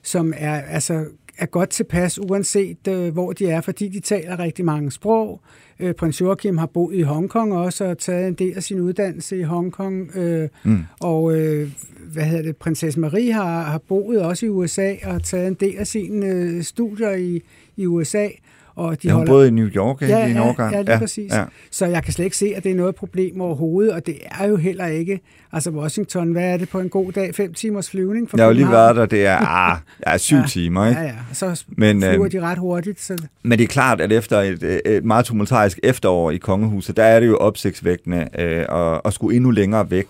[0.04, 1.06] som er, altså,
[1.38, 5.42] er godt tilpas, uanset øh, hvor de er, fordi de taler rigtig mange sprog.
[5.80, 9.40] Øh, prins Joachim har boet i Hongkong også, og taget en del af sin uddannelse
[9.40, 10.18] i Hongkong.
[10.18, 10.84] Øh, mm.
[11.00, 11.72] Og øh,
[12.14, 15.78] hvad hedder det, prinsesse Marie har, har boet også i USA, og taget en del
[15.78, 17.42] af sine øh, studier i,
[17.78, 18.28] i USA.
[18.76, 19.34] Og de ja, hun holder...
[19.34, 21.32] både i New York ja, i en ja, Ja, lige ja, præcis.
[21.34, 21.44] Ja.
[21.72, 24.48] Så jeg kan slet ikke se, at det er noget problem overhovedet, og det er
[24.48, 25.20] jo heller ikke...
[25.54, 27.36] Altså Washington, hvad er det på en god dag?
[27.36, 30.38] Fem timers flyvning fra Jeg har jo lige været der, det er ah, ja, syv
[30.38, 31.02] ja, timer, ikke?
[31.02, 33.02] Ja, ja, og så men, flyver øh, de ret hurtigt.
[33.02, 33.18] Så...
[33.44, 37.20] Men det er klart, at efter et, et meget tumultarisk efterår i kongehuset, der er
[37.20, 40.06] det jo opsigtsvækkende øh, at, at skulle endnu længere væk.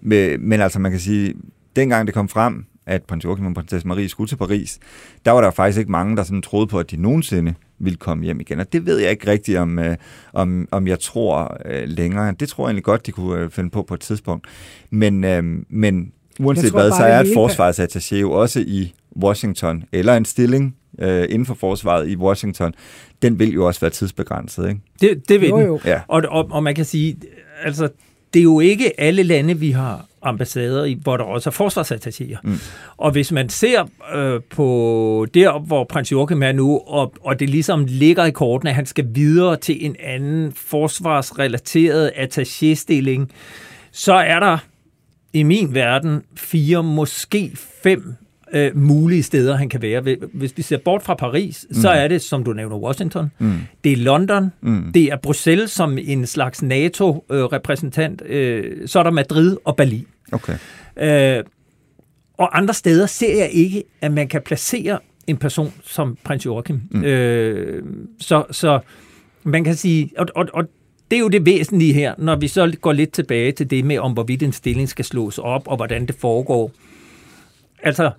[0.00, 1.34] Men, men altså, man kan sige,
[1.76, 4.78] dengang det kom frem, at prins Joachim og prinsesse Marie skulle til Paris,
[5.24, 8.24] der var der faktisk ikke mange, der sådan troede på, at de nogensinde ville komme
[8.24, 8.60] hjem igen.
[8.60, 9.96] Og det ved jeg ikke rigtigt, om, øh,
[10.32, 12.34] om, om jeg tror øh, længere.
[12.40, 14.46] Det tror jeg egentlig godt, de kunne øh, finde på på et tidspunkt.
[14.90, 20.24] Men, øh, men uanset hvad, så er et forsvarsattaché jo også i Washington, eller en
[20.24, 22.74] stilling øh, inden for forsvaret i Washington,
[23.22, 24.80] den vil jo også være tidsbegrænset, ikke?
[25.00, 25.80] Det, det vil jo, jo.
[25.82, 25.90] den.
[25.90, 26.00] Ja.
[26.08, 27.16] Og, og, og man kan sige,
[27.64, 27.88] altså,
[28.34, 32.38] det er jo ikke alle lande, vi har ambassader i, hvor der også er forsvarsattachéer.
[32.44, 32.58] Mm.
[32.96, 37.50] Og hvis man ser øh, på der, hvor prins Joachim er nu, og, og det
[37.50, 43.30] ligesom ligger i kortene, at han skal videre til en anden forsvarsrelateret attaché-stilling,
[43.92, 44.58] så er der
[45.32, 48.14] i min verden fire, måske fem
[48.52, 50.16] øh, mulige steder, han kan være.
[50.32, 51.74] Hvis vi ser bort fra Paris, mm.
[51.74, 53.30] så er det, som du nævner, Washington.
[53.38, 53.52] Mm.
[53.84, 54.52] Det er London.
[54.60, 54.92] Mm.
[54.94, 58.22] Det er Bruxelles som en slags NATO-repræsentant.
[58.26, 60.06] Øh, så er der Madrid og Berlin.
[60.32, 60.56] Okay.
[60.96, 61.44] Øh,
[62.38, 66.80] og andre steder ser jeg ikke, at man kan placere en person som prins Joachim.
[66.90, 67.04] Mm.
[67.04, 67.82] Øh,
[68.20, 68.80] så, så
[69.42, 70.64] man kan sige, og, og, og
[71.10, 73.98] det er jo det væsentlige her, når vi så går lidt tilbage til det med,
[73.98, 76.72] om hvorvidt en stilling skal slås op, og hvordan det foregår.
[77.82, 78.10] Altså,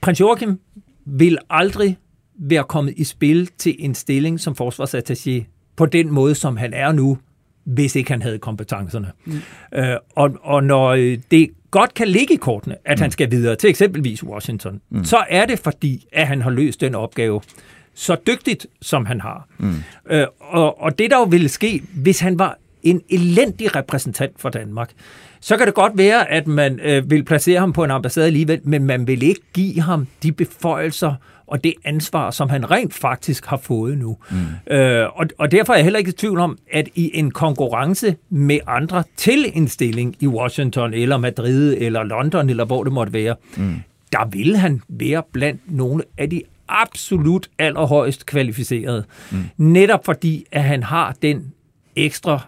[0.00, 0.60] prins Joachim
[1.04, 1.96] vil aldrig
[2.38, 5.44] være kommet i spil til en stilling som forsvarsattaché
[5.76, 7.18] på den måde, som han er nu,
[7.66, 9.12] hvis ikke han havde kompetencerne.
[9.24, 9.40] Mm.
[9.74, 10.94] Øh, og, og når
[11.30, 13.02] det godt kan ligge i kortene, at mm.
[13.02, 15.04] han skal videre til eksempelvis Washington, mm.
[15.04, 17.40] så er det fordi, at han har løst den opgave
[17.94, 19.48] så dygtigt, som han har.
[19.58, 19.74] Mm.
[20.10, 24.48] Øh, og, og det der jo ville ske, hvis han var en elendig repræsentant for
[24.48, 24.90] Danmark,
[25.46, 28.60] så kan det godt være, at man øh, vil placere ham på en ambassade alligevel,
[28.64, 31.14] men man vil ikke give ham de beføjelser
[31.46, 34.16] og det ansvar, som han rent faktisk har fået nu.
[34.30, 34.74] Mm.
[34.74, 38.16] Øh, og, og derfor er jeg heller ikke i tvivl om, at i en konkurrence
[38.30, 43.12] med andre til en stilling i Washington, eller Madrid, eller London, eller hvor det måtte
[43.12, 43.74] være, mm.
[44.12, 49.04] der vil han være blandt nogle af de absolut allerhøjst kvalificerede.
[49.30, 49.44] Mm.
[49.56, 51.52] Netop fordi, at han har den
[51.96, 52.40] ekstra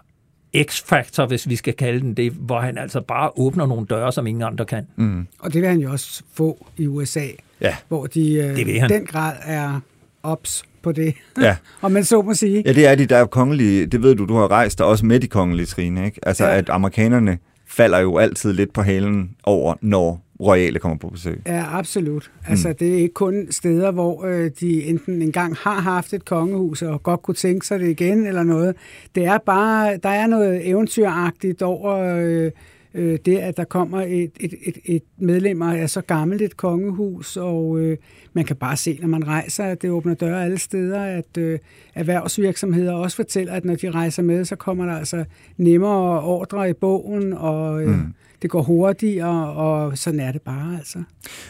[0.57, 4.27] X-faktor, hvis vi skal kalde den det, hvor han altså bare åbner nogle døre, som
[4.27, 4.87] ingen andre kan.
[4.95, 5.27] Mm.
[5.39, 7.25] Og det vil han jo også få i USA.
[7.61, 7.75] Ja.
[7.87, 8.89] hvor de øh, Det vil han.
[8.89, 9.79] den grad er
[10.23, 11.55] ops på det, Ja.
[11.81, 12.63] om man så må sige.
[12.65, 15.05] Ja, det er de, der er kongelige, det ved du, du har rejst der også
[15.05, 16.19] med de kongelige, Trine, ikke?
[16.23, 16.57] Altså, ja.
[16.57, 21.41] at amerikanerne falder jo altid lidt på halen over, når royale kommer på besøg.
[21.45, 22.31] Ja, absolut.
[22.47, 22.75] Altså, mm.
[22.75, 27.03] det er ikke kun steder, hvor øh, de enten engang har haft et kongehus og
[27.03, 28.75] godt kunne tænke sig det igen eller noget.
[29.15, 32.51] Det er bare, der er noget eventyragtigt over øh,
[32.93, 37.37] øh, det, at der kommer et, et, et, et medlem af så gammelt et kongehus,
[37.37, 37.97] og øh,
[38.33, 41.59] man kan bare se, når man rejser, at det åbner døre alle steder, at øh,
[41.95, 45.25] erhvervsvirksomheder også fortæller, at når de rejser med, så kommer der altså
[45.57, 48.13] nemmere ordre i bogen, og øh, mm.
[48.41, 51.03] Det går hurtigere, og sådan er det bare altså.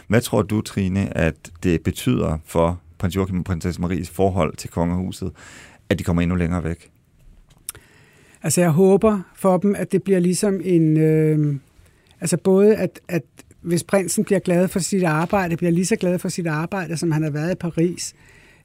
[0.07, 4.69] Hvad tror du, Trine, at det betyder for prins Joachim og prinsesse Maries forhold til
[4.69, 5.31] kongehuset,
[5.89, 6.89] at de kommer endnu længere væk?
[8.43, 10.97] Altså jeg håber for dem, at det bliver ligesom en...
[10.97, 11.55] Øh,
[12.21, 13.23] altså både at, at
[13.61, 17.11] hvis prinsen bliver glad for sit arbejde, bliver lige så glad for sit arbejde, som
[17.11, 18.15] han har været i Paris,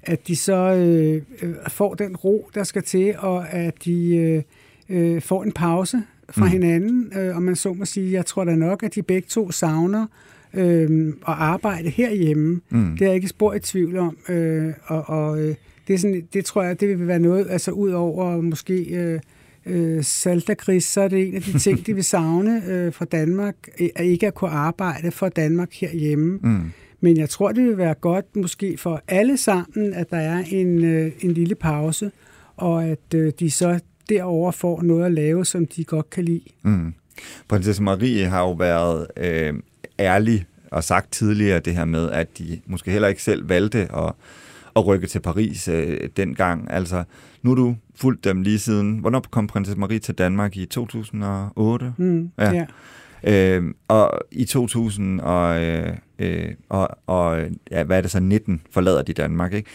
[0.02, 4.42] at de så øh, øh, får den ro, der skal til, og at de øh,
[4.88, 6.50] øh, får en pause fra mm.
[6.50, 7.12] hinanden.
[7.18, 10.06] Øh, og man så må sige, jeg tror da nok, at de begge to savner
[10.54, 12.60] øh, at arbejde herhjemme.
[12.70, 12.90] Mm.
[12.92, 14.16] Det er jeg ikke spor i tvivl om.
[14.28, 15.54] Øh, og og øh,
[15.88, 18.84] det, er sådan, det tror jeg, det vil være noget, altså ud over måske...
[18.84, 19.20] Øh,
[19.66, 23.54] øh, saltergris, så er det en af de ting, de vil savne øh, fra Danmark,
[23.80, 26.38] øh, at ikke at kunne arbejde for Danmark herhjemme.
[26.42, 26.72] Mm.
[27.00, 30.84] Men jeg tror, det vil være godt måske for alle sammen, at der er en,
[30.84, 32.10] øh, en lille pause,
[32.56, 36.44] og at øh, de så derover får noget at lave, som de godt kan lide.
[36.62, 36.94] Mm.
[37.48, 39.54] Prinsesse Marie har jo været øh,
[39.98, 44.12] ærlig og sagt tidligere det her med, at de måske heller ikke selv valgte at,
[44.76, 46.70] at rykke til Paris øh, dengang.
[46.70, 47.04] Altså,
[47.42, 48.98] nu er du fulgt dem lige siden.
[48.98, 50.56] Hvornår kom prinsesse Marie til Danmark?
[50.56, 51.92] I 2008?
[51.98, 52.52] Mm, Ja.
[52.52, 52.66] ja.
[53.26, 57.40] Øh, og i 2000 og, øh, øh, og, og
[57.70, 59.70] ja, hvad er det så, 19 forlader de Danmark, ikke?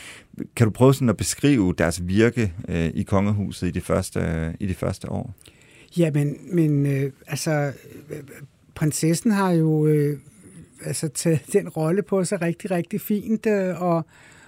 [0.55, 4.53] Kan du prøve sådan at beskrive deres virke øh, i kongehuset i de første, øh,
[4.59, 5.33] i de første år?
[5.97, 7.71] Ja, men, men øh, altså,
[8.75, 10.17] prinsessen har jo øh,
[10.85, 14.05] altså, taget den rolle på sig rigtig, rigtig fint, øh, og,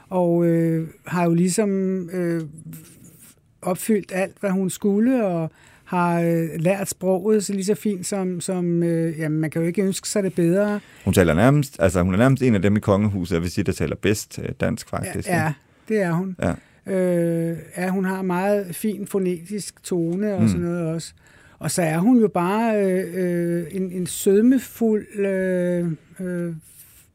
[0.10, 1.70] og øh, har jo ligesom
[2.10, 2.42] øh,
[3.62, 5.52] opfyldt alt, hvad hun skulle, og
[5.84, 9.68] har øh, lært sproget så lige så fint som, som øh, jamen, man kan jo
[9.68, 10.80] ikke ønske sig det bedre.
[11.06, 13.64] Hun taler nærmest, altså hun er nærmest en af dem i kongehuset, jeg vil sige,
[13.64, 15.28] der taler bedst øh, dansk faktisk.
[15.28, 15.54] Ja, ja,
[15.90, 16.36] det er hun.
[16.42, 16.54] Ja.
[16.86, 20.48] Øh, ja, hun har meget fin fonetisk tone og mm.
[20.48, 21.14] sådan noget også.
[21.60, 26.54] Og så er hun jo bare øh, øh, en, en sødmefuld øh, øh,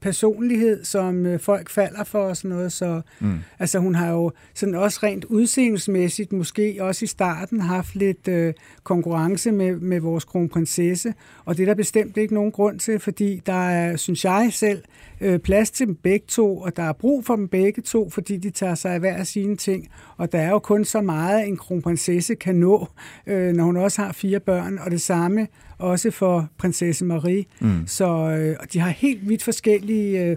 [0.00, 2.72] personlighed, som øh, folk falder for og sådan noget.
[2.72, 3.38] Så mm.
[3.59, 8.54] altså, hun har jo sådan også rent udseendelsesmæssigt, måske også i starten, haft lidt øh,
[8.85, 11.14] konkurrence med, med vores kronprinsesse.
[11.44, 14.82] Og det er der bestemt ikke nogen grund til, fordi der er, synes jeg selv,
[15.20, 18.37] øh, plads til dem begge to, og der er brug for dem begge to, fordi
[18.37, 19.88] de tager sig af hver af sine ting.
[20.16, 22.88] Og der er jo kun så meget, en kronprinsesse kan nå,
[23.26, 25.46] øh, når hun også har fire børn, og det samme
[25.79, 27.45] også for prinsesse Marie.
[27.61, 27.87] Mm.
[27.87, 30.37] Så øh, de har helt vidt forskellige øh,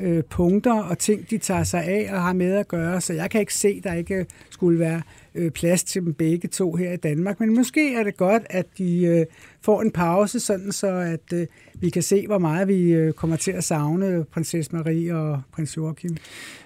[0.00, 3.30] øh, punkter og ting, de tager sig af og har med at gøre, så jeg
[3.30, 5.02] kan ikke se, der ikke skulle være
[5.34, 7.40] øh, plads til dem begge to her i Danmark.
[7.40, 9.26] Men måske er det godt, at de øh,
[9.62, 13.36] får en pause, sådan så at øh, vi kan se, hvor meget vi øh, kommer
[13.36, 16.16] til at savne prinsesse Marie og prins Joachim.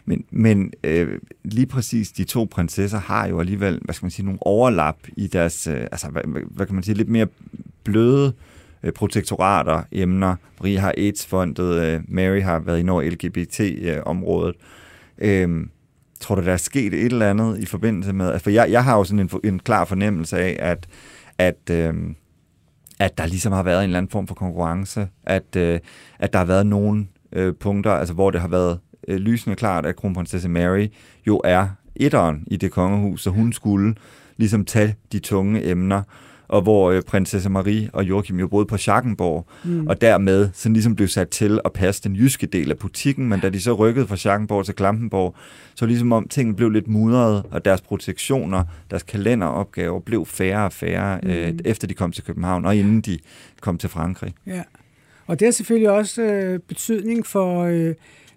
[0.05, 4.27] Men, men øh, lige præcis de to prinsesser har jo alligevel, hvad skal man sige,
[4.27, 7.27] nogle overlap i deres, øh, altså hvad, hvad kan man sige, lidt mere
[7.85, 8.33] bløde
[8.83, 10.37] øh, protektorater, emner.
[10.61, 14.57] Marie har AIDS-fondet, øh, Mary har været i over LGBT-området.
[15.19, 15.67] Øh,
[16.25, 18.27] tror du, der er sket et eller andet i forbindelse med...
[18.27, 20.87] Altså, for jeg, jeg har jo sådan en, en klar fornemmelse af, at,
[21.39, 21.95] at, øh,
[22.99, 25.81] at der ligesom har været en eller anden form for konkurrence, at, øh,
[26.19, 29.87] at der har været nogle øh, punkter, altså hvor det har været øh, lysende klart,
[29.87, 30.87] at kronprinsesse Mary
[31.27, 33.95] jo er etteren i det kongehus, så hun skulle
[34.37, 36.03] ligesom tage de tunge emner,
[36.49, 39.87] og hvor øh, prinsesse Marie og Joachim jo boede på Schackenborg, mm.
[39.87, 43.41] og dermed sådan ligesom blev sat til at passe den jyske del af butikken, men
[43.41, 45.35] da de så rykkede fra Schackenborg til Klampenborg,
[45.75, 50.73] så ligesom om tingene blev lidt mudret, og deres protektioner, deres kalenderopgaver blev færre og
[50.73, 51.31] færre, mm.
[51.31, 53.19] øh, efter de kom til København, og inden de
[53.61, 54.35] kom til Frankrig.
[54.47, 54.63] Ja,
[55.27, 57.63] og det har selvfølgelig også øh, betydning for...
[57.63, 57.95] Øh,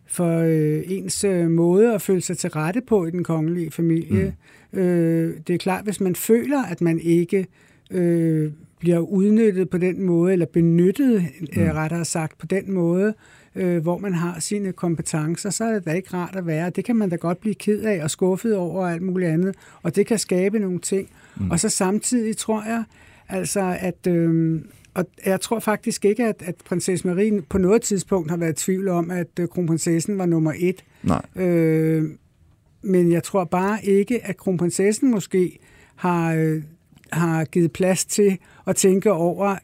[0.10, 4.34] for øh, ens øh, måde at føle sig til rette på i den kongelige familie.
[4.72, 4.80] Mm.
[4.80, 7.46] Øh, det er klart, hvis man føler, at man ikke øh,
[8.80, 11.62] bliver udnyttet på den måde, eller benyttet, mm.
[11.62, 13.14] øh, rettere sagt, på den måde,
[13.56, 16.70] øh, hvor man har sine kompetencer, så er det da ikke rart at være.
[16.70, 19.56] Det kan man da godt blive ked af og skuffet over og alt muligt andet,
[19.82, 21.10] og det kan skabe nogle ting.
[21.40, 21.52] Mm.
[21.52, 22.84] Og så samtidig tror jeg,
[23.30, 24.08] altså at...
[24.08, 24.62] Øh,
[24.94, 28.66] og jeg tror faktisk ikke, at, at prinsesse Marie på noget tidspunkt har været i
[28.66, 30.84] tvivl om, at øh, kronprinsessen var nummer et.
[31.04, 31.22] Nej.
[31.36, 32.10] Øh,
[32.82, 35.60] men jeg tror bare ikke, at kronprinsessen måske
[35.96, 36.62] har, øh,
[37.12, 39.56] har givet plads til at tænke over,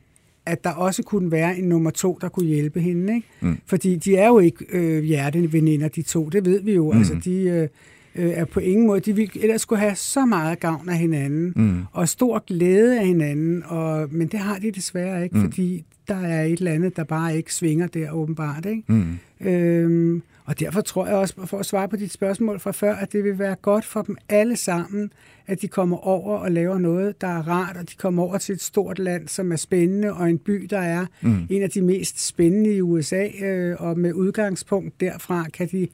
[0.46, 3.16] at der også kunne være en nummer to, der kunne hjælpe hende.
[3.16, 3.28] Ikke?
[3.42, 3.58] Mm.
[3.66, 6.30] Fordi de er jo ikke øh, hjerteveninder, de to.
[6.30, 6.92] Det ved vi jo.
[6.92, 6.98] Mm.
[6.98, 7.68] Altså, de øh,
[8.16, 9.00] øh, er på ingen måde...
[9.00, 11.82] De vil ellers skulle have så meget gavn af hinanden, Mm.
[11.92, 15.44] og stor glæde af hinanden, og, men det har de desværre ikke, mm.
[15.44, 18.66] fordi der er et eller andet, der bare ikke svinger der åbenbart.
[18.66, 18.84] Ikke?
[18.88, 19.18] Mm.
[19.48, 23.12] Øhm, og derfor tror jeg også, for at svare på dit spørgsmål fra før, at
[23.14, 25.12] det vil være godt for dem alle sammen,
[25.48, 28.54] at de kommer over og laver noget, der er rart, og de kommer over til
[28.54, 31.48] et stort land, som er spændende, og en by, der er Mm.
[31.50, 35.88] en af de mest spændende i USA, øh, og med udgangspunkt derfra kan de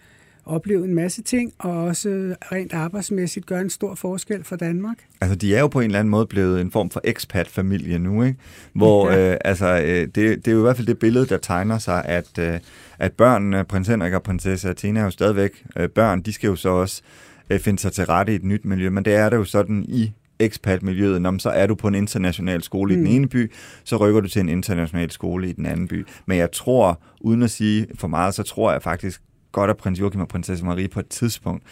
[0.50, 4.98] opleve en masse ting, og også rent arbejdsmæssigt gøre en stor forskel for Danmark.
[5.22, 8.24] Altså, de er jo på en eller anden måde blevet en form for expat-familie nu,
[8.24, 8.40] ikke?
[8.74, 9.32] Hvor, Ja.
[9.32, 12.06] øh, altså, øh, det, det er jo i hvert fald det billede, der tegner sig,
[12.06, 12.60] at, øh,
[13.00, 16.56] at børnene, prins Henrik og prinsesse Athena er jo stadigvæk øh, børn, de skal jo
[16.56, 17.02] så også
[17.50, 19.86] øh, finde sig til rette i et nyt miljø, men det er det jo sådan
[19.88, 23.02] i expat-miljøet, når så er du på en international skole mm.
[23.02, 23.16] i den Mm.
[23.16, 23.52] ene by,
[23.84, 26.06] så rykker du til en international skole i den anden by.
[26.26, 30.00] Men jeg tror, uden at sige for meget, så tror jeg faktisk godt, at prins
[30.00, 31.64] Joachim og prinsesse Marie på et tidspunkt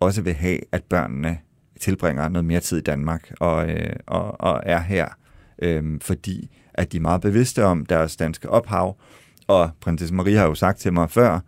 [0.00, 1.38] også vil have, at børnene
[1.80, 5.08] tilbringer noget mere tid i Danmark og, øh, og, og er her,
[5.62, 8.96] øh, fordi at de er meget bevidste om deres danske ophav.
[9.46, 11.40] Og prinsesse Marie har jo sagt til mig før,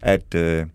[0.00, 0.66] at øh,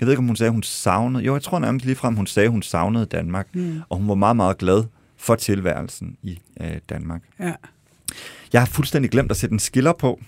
[0.00, 2.48] jeg ved ikke, om hun sagde, hun savnede, jo, jeg tror nærmest ligefrem, hun sagde,
[2.48, 3.80] hun savnede Danmark, Mm.
[3.88, 4.84] og hun var meget, meget glad
[5.16, 7.22] for tilværelsen i øh, Danmark.
[7.40, 7.52] Ja.
[8.52, 10.20] Jeg har fuldstændig glemt at sætte en skiller på,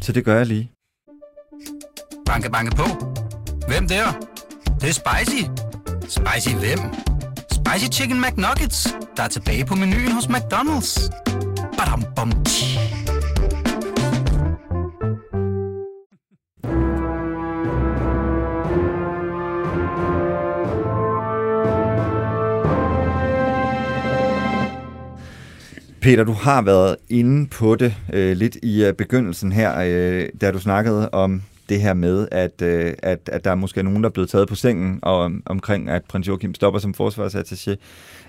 [0.00, 0.71] så det gør jeg lige.
[2.32, 2.84] Banke, banke på.
[3.68, 4.04] Hvem der?
[4.64, 5.42] Det, det er spicy.
[6.08, 6.78] Spicy hvem?
[7.52, 11.10] Spicy Chicken McNuggets, der er tilbage på menuen hos McDonald's.
[11.78, 12.78] Badum, bom, tji.
[26.00, 30.50] Peter, du har været inde på det øh, lidt i øh, begyndelsen her, øh, da
[30.50, 31.42] du snakkede om
[31.72, 34.48] det her med, at, øh, at, at der er måske nogen, der er blevet taget
[34.48, 37.76] på sengen og, om, omkring, at prins Joachim stopper som forsvarsattaché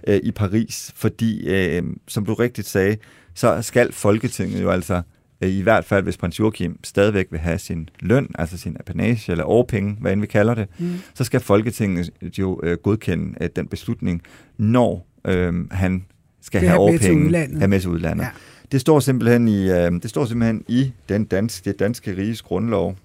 [0.08, 2.97] øh, i Paris, fordi, øh, som du rigtigt sagde,
[3.36, 5.01] så skal Folketinget jo altså,
[5.41, 9.32] øh, i hvert fald hvis prins Joachim stadigvæk vil have sin løn, altså sin apanage
[9.32, 10.93] eller årpenge, hvad end vi kalder det, Mm.
[11.13, 14.21] så skal Folketinget jo øh, godkende øh, den beslutning,
[14.58, 16.06] når øh, han
[16.41, 18.23] skal have have årpenge, have med til udlandet.
[18.23, 18.29] Ja.
[18.71, 22.95] Det står simpelthen i øh, det står simpelthen i den danske det danske riges grundlov,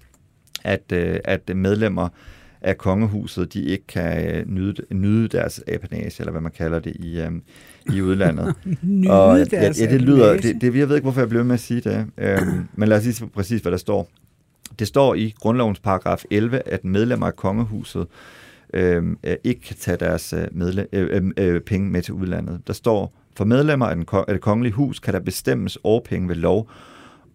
[0.63, 2.09] at øh, at medlemmer
[2.61, 6.95] af kongehuset de ikke kan øh, nyde, nyde deres apanage eller hvad man kalder det
[6.95, 7.31] i øh,
[7.95, 8.55] i udlandet.
[8.81, 11.45] Nyde og ja, deres ja, det lyder det, det jeg ved ikke hvorfor jeg blev
[11.45, 12.05] med at sige det.
[12.17, 14.09] Øhm, men lad os sige præcis hvad der står.
[14.79, 18.07] Det står i grundlovens paragraf 11 at medlemmer af kongehuset
[18.73, 22.61] øh, øh, ikke kan tage deres medle- øh, øh, øh, penge med til udlandet.
[22.67, 26.35] Der står, for medlemmer af, den, af det kongelige hus kan der bestemmes årpenge ved
[26.35, 26.69] lov.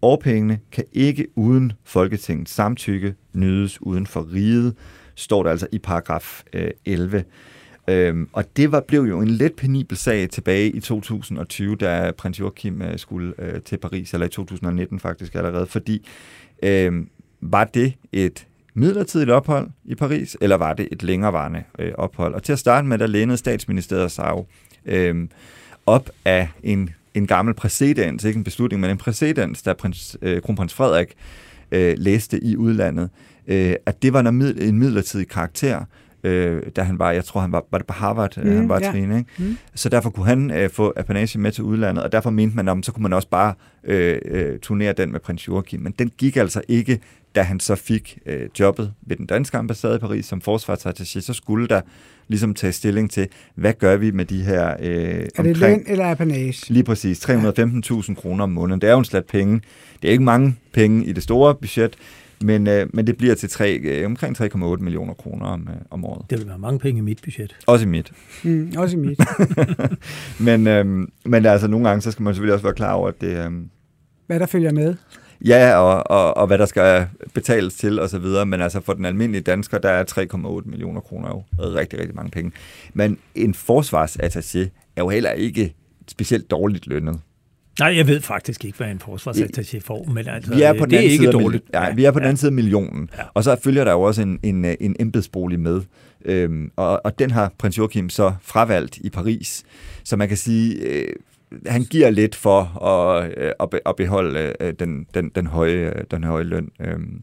[0.05, 4.75] Årpengene kan ikke uden Folketingets samtykke nydes uden for riget,
[5.15, 7.23] står der altså i paragraf øh, 11.
[7.87, 12.39] Øhm, og det var, blev jo en lidt penibel sag tilbage i 2020, da prins
[12.39, 16.07] Joachim øh, skulle øh, til Paris, eller i 2019 faktisk allerede, fordi
[16.63, 16.93] øh,
[17.41, 22.33] var det et midlertidigt ophold i Paris, eller var det et længerevarende øh, ophold?
[22.33, 24.45] Og til at starte med, der lænede statsministeriet sig jo
[24.85, 25.27] øh,
[25.85, 30.41] op af en, en gammel præcedens, ikke en beslutning, men en præcedens, da prins, øh,
[30.41, 31.13] kronprins Frederik
[31.71, 33.09] øh, læste i udlandet,
[33.47, 35.85] øh, at det var en, en midlertidig karakter,
[36.25, 38.69] øh, da han var, jeg tror han var, var det på Harvard, mm, Mm, han
[38.69, 38.93] var ja.
[38.93, 39.25] Ikke?
[39.37, 39.57] Mm.
[39.75, 42.83] Så derfor kunne han øh, få apanage med til udlandet, og derfor mente man, om
[42.83, 45.79] så kunne man også bare øh, øh, turnere den med prins Joachim.
[45.79, 46.99] Men den gik altså ikke,
[47.35, 51.33] da han så fik øh, jobbet ved den danske ambassade i Paris som forsvarsattaché, så
[51.33, 51.81] skulle der
[52.27, 56.11] ligesom tage stilling til, hvad gør vi med de her øh, Er det løn eller
[56.11, 56.73] apanage?
[56.73, 58.81] Lige præcis, 315.000 kroner om måneden.
[58.81, 59.61] Det er jo en slat penge.
[60.01, 61.95] Det er ikke mange penge i det store budget,
[62.41, 66.05] men, øh, men det bliver til tre, øh, omkring 3,8 millioner kroner om, øh, om
[66.05, 66.25] året.
[66.29, 67.55] Det vil være mange penge i mit budget.
[67.67, 68.11] Også i mit.
[68.43, 69.19] Mm, også i mit.
[70.47, 73.21] men, øh, men altså, nogle gange, så skal man selvfølgelig også være klar over, at
[73.21, 73.45] det...
[73.45, 73.51] Øh,
[74.27, 74.95] Hvad der følger med.
[75.45, 78.93] Ja, og, og, og hvad der skal betales til og så videre, men altså for
[78.93, 80.03] den almindelige dansker, der er
[80.63, 82.51] 3,8 millioner kroner jo rigtig, rigtig mange penge.
[82.93, 84.59] Men en forsvarsattaché
[84.95, 85.75] er jo heller ikke
[86.07, 87.19] specielt dårligt lønnet.
[87.79, 90.89] Nej, jeg ved faktisk ikke, hvad en forsvarsattaché får, men altså, vi er på den
[90.89, 91.63] det er ikke dårligt.
[91.73, 93.09] ja, vi er på den anden side af millionen.
[93.17, 93.23] Ja.
[93.33, 95.81] Og så følger der jo også en, en, en embedsbolig med.
[96.25, 99.63] Øhm, og, og den har prins Joachim så fravalgt i Paris.
[100.03, 101.07] Så man kan sige, øh,
[101.67, 103.51] han giver lidt for at, øh,
[103.85, 106.69] at beholde øh, den, den, den, høje, den høje løn.
[106.81, 107.21] Øhm,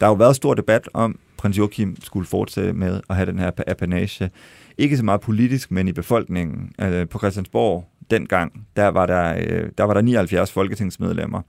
[0.00, 3.38] der har jo været stor debat om, prins Joachim skulle fortsætte med at have den
[3.38, 4.30] her apanage.
[4.78, 6.72] Ikke så meget politisk, men i befolkningen.
[6.80, 11.42] Øh, på Christiansborg dengang, der var der, øh, der var der 79 folketingsmedlemmer,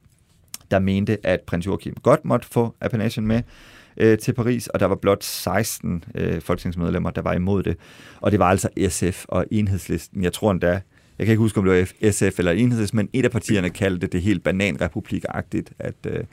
[0.71, 3.41] der mente, at prins Joachim godt måtte få apanagen med
[3.97, 7.77] øh, til Paris, og der var blot 16 øh, folketingsmedlemmer, der var imod det.
[8.21, 10.23] Og det var altså SF og Enhedslisten.
[10.23, 10.81] Jeg tror endda,
[11.19, 14.07] jeg kan ikke huske, om det var SF eller Enhedslisten, men et af partierne kaldte
[14.07, 15.73] det helt bananrepublikagtigt.
[15.79, 16.23] At, øh,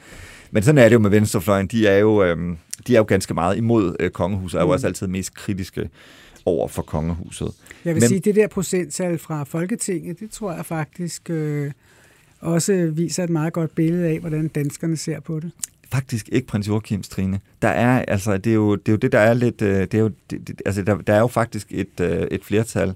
[0.50, 1.66] men sådan er det jo med venstrefløjen.
[1.66, 2.56] De er jo, øh,
[2.86, 4.72] de er jo ganske meget imod øh, kongehuset, og er jo mm.
[4.72, 5.90] også altid mest kritiske
[6.44, 7.48] over for kongehuset.
[7.86, 11.70] Jeg vil Men, sige, det der procenttal fra Folketinget, det tror jeg faktisk øh,
[12.40, 15.50] også viser et meget godt billede af, hvordan danskerne ser på det
[15.92, 17.40] faktisk ikke prins Joachims Trine.
[17.62, 19.94] Der er, altså, det er jo det, er jo det der er lidt, øh, det
[19.94, 22.94] er jo, det, det, altså, der, der er jo faktisk et, øh, et flertal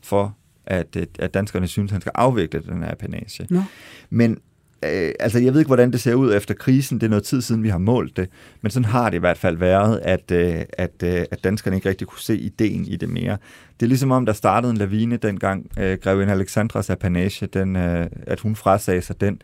[0.00, 0.36] for,
[0.66, 3.46] at, at danskerne synes, han skal afvikle den her panage.
[3.50, 3.62] No.
[4.10, 4.38] Men
[4.84, 7.00] øh, altså, jeg ved ikke, hvordan det ser ud efter krisen.
[7.00, 8.28] Det er noget tid siden, vi har målt det.
[8.62, 11.88] Men sådan har det i hvert fald været, at, øh, at, øh, at danskerne ikke
[11.88, 13.38] rigtig kunne se ideen i det mere.
[13.80, 18.06] Det er ligesom om, der startede en lavine dengang, øh, grevinde Alexandras apanage, den, øh,
[18.26, 19.40] at hun frasagde sig den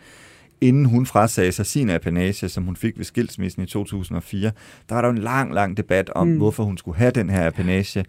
[0.61, 4.53] inden hun frasagde sig sin apanage, som hun fik ved skilsmissen i 2004,
[4.89, 6.37] der var der en lang, lang debat om, mm.
[6.37, 8.05] hvorfor hun skulle have den her apanage.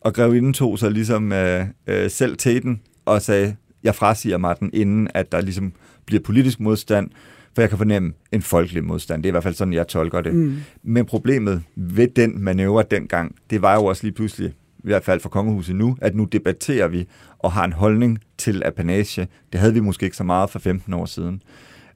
[0.00, 4.56] Og grevinden tog sig ligesom øh, øh, selv til den og sagde, jeg frasiger mig
[4.60, 5.72] den, inden at der ligesom
[6.08, 7.10] bliver politisk modstand,
[7.54, 9.22] for jeg kan fornemme en folkelig modstand.
[9.22, 10.34] Det er i hvert fald sådan, jeg tolker det.
[10.34, 10.56] Mm.
[10.82, 15.20] Men problemet ved den manøvre dengang, det var jo også lige pludselig, i hvert fald
[15.20, 17.06] for kongehuset nu, at nu debatterer vi
[17.38, 19.28] og har en holdning til apanage.
[19.52, 21.42] Det havde vi måske ikke så meget for 15 år siden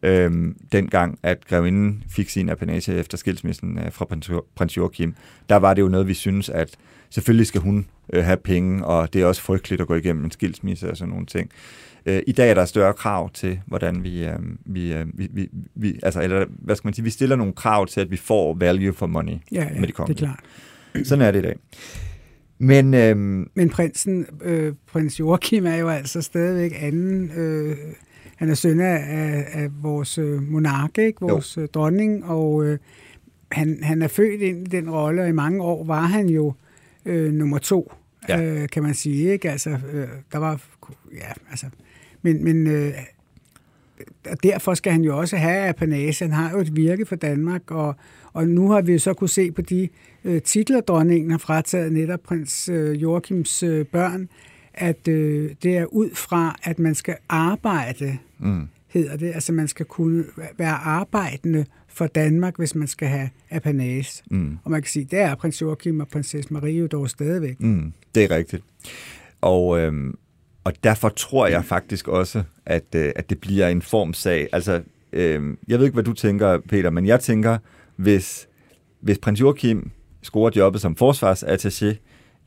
[0.02, 5.14] øhm, dengang, at grevinden fik sin apanage efter skilsmissen øh, fra prins, prins Joachim,
[5.48, 6.76] der var det jo noget, vi synes, at
[7.10, 10.30] selvfølgelig skal hun øh, have penge, og det er også frygteligt at gå igennem en
[10.30, 11.50] skilsmisse og sådan nogle ting.
[12.06, 15.48] Øh, I dag er der større krav til, hvordan vi, øh, vi, øh, vi, vi,
[15.74, 18.54] vi, altså, eller hvad skal man sige, vi stiller nogle krav til, at vi får
[18.54, 20.20] value for money ja, ja, med de kongelige.
[20.20, 20.34] det er
[20.92, 21.06] klart.
[21.06, 21.56] Sådan er det i dag.
[22.58, 27.76] Men, øhm, Men prinsen, øh, prins Joachim er jo altså stadigvæk anden øh,
[28.42, 31.20] han er søn af, af, af vores øh, monark, ikke?
[31.20, 31.62] vores jo.
[31.62, 32.78] Øh, dronning, og øh,
[33.52, 36.54] han, han er født ind i den rolle, og i mange år var han jo
[37.04, 37.92] øh, nummer to,
[38.28, 38.42] ja.
[38.42, 39.32] øh, kan man sige.
[39.32, 39.50] Ikke?
[39.50, 40.60] Altså, øh, der var,
[41.14, 41.66] ja, altså,
[42.22, 42.92] men, men øh,
[44.42, 46.24] derfor skal han jo også have apanage.
[46.24, 47.94] Han har jo et virke for Danmark, og,
[48.32, 49.88] og nu har vi jo så kunne se på de
[50.24, 54.28] øh, titler, dronningen har frataget netop prins øh, Joachims øh, børn,
[54.74, 58.68] at øh, det er ud fra, at man skal arbejde, mm.
[58.88, 59.32] hedder det.
[59.34, 60.24] Altså man skal kunne
[60.58, 64.22] være arbejdende for Danmark, hvis man skal have apanage.
[64.30, 64.58] Mm.
[64.64, 67.60] Og man kan sige, det er prins Joachim og prinsesse Marie jo dog stadigvæk.
[67.60, 67.92] Mm.
[68.14, 68.62] Det er rigtigt.
[69.40, 70.14] Og, øhm,
[70.64, 74.48] og derfor tror jeg faktisk også, at, øh, at det bliver en formsag.
[74.52, 74.82] Altså,
[75.12, 77.58] øh, jeg ved ikke, hvad du tænker, Peter, men jeg tænker,
[77.96, 78.48] hvis,
[79.00, 79.90] hvis prins Joachim
[80.22, 81.96] scorer jobbet som forsvarsattaché,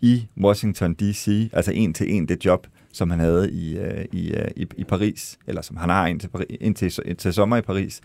[0.02, 4.32] i Washington D.C., altså en til en det job, som han havde i, øh, i,
[4.32, 8.02] øh, i, i Paris, eller som han har indtil, indtil, indtil sommer i Paris,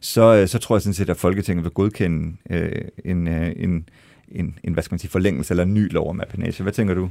[0.00, 3.88] så, øh, så tror jeg sådan set, at Folketinget vil godkende øh, en, øh, en,
[4.30, 6.62] en, en, hvad skal man sige, forlængelse eller en ny lov om apanage.
[6.62, 7.10] Hvad tænker du?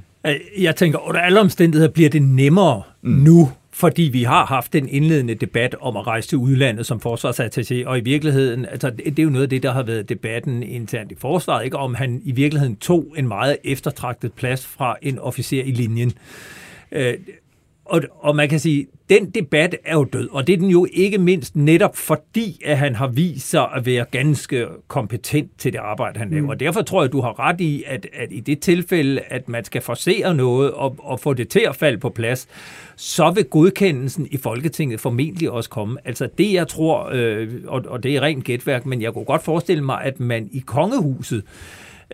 [0.59, 3.11] Jeg tænker, under alle omstændigheder bliver det nemmere mm.
[3.11, 7.85] nu fordi vi har haft den indledende debat om at rejse til udlandet som forsvarsattaché,
[7.85, 11.11] og i virkeligheden, altså det er jo noget af det, der har været debatten internt
[11.11, 15.63] i forsvaret, ikke om han i virkeligheden tog en meget eftertragtet plads fra en officer
[15.63, 16.13] i linjen.
[17.89, 20.87] Og, og man kan sige, den debat er jo død, og det er den jo
[20.93, 25.79] ikke mindst netop fordi, at han har vist sig at være ganske kompetent til det
[25.79, 26.43] arbejde, han laver.
[26.43, 26.49] Mm.
[26.49, 29.65] Og derfor tror jeg, du har ret i, at, at i det tilfælde, at man
[29.65, 32.47] skal forsere noget og, og få det til at falde på plads,
[32.95, 35.97] så vil godkendelsen i Folketinget formentlig også komme.
[36.05, 39.43] Altså det, jeg tror, øh, og, og det er rent gætværk, men jeg kunne godt
[39.43, 41.43] forestille mig, at man i kongehuset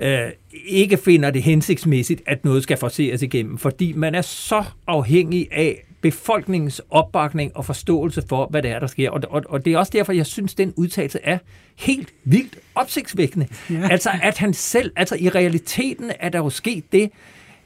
[0.01, 0.29] øh,
[0.67, 5.85] ikke finder det hensigtsmæssigt, at noget skal forseres igennem, fordi man er så afhængig af
[6.01, 9.09] befolkningens opbakning og forståelse for, hvad det er, der sker.
[9.09, 11.37] Og, og, og det er også derfor, jeg synes, den udtalelse er
[11.75, 13.47] helt vildt opsigtsvækkende.
[13.69, 13.87] Ja.
[13.91, 17.11] Altså, at han selv, altså i realiteten er der jo sket det,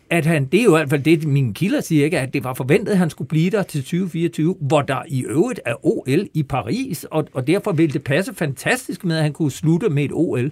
[0.10, 2.44] at han, det er jo i hvert fald det, mine kilder siger, ikke, at det
[2.44, 6.28] var forventet, at han skulle blive der til 2024, hvor der i øvrigt er OL
[6.34, 10.04] i Paris, og, og derfor ville det passe fantastisk med, at han kunne slutte med
[10.04, 10.52] et OL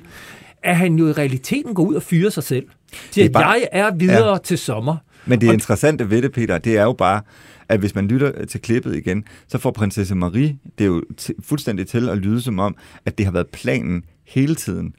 [0.68, 2.66] at han jo i realiteten går ud og fyrer sig selv.
[3.12, 4.38] Til at bare, jeg er videre ja.
[4.38, 4.96] til sommer.
[5.26, 7.22] Men det interessante ved det, Peter, det er jo bare,
[7.70, 11.04] at hvis man lytter til klippet igen, så får prinsesse Marie det er jo
[11.44, 14.94] fuldstændig til at lyde som om, at det har været planen hele tiden.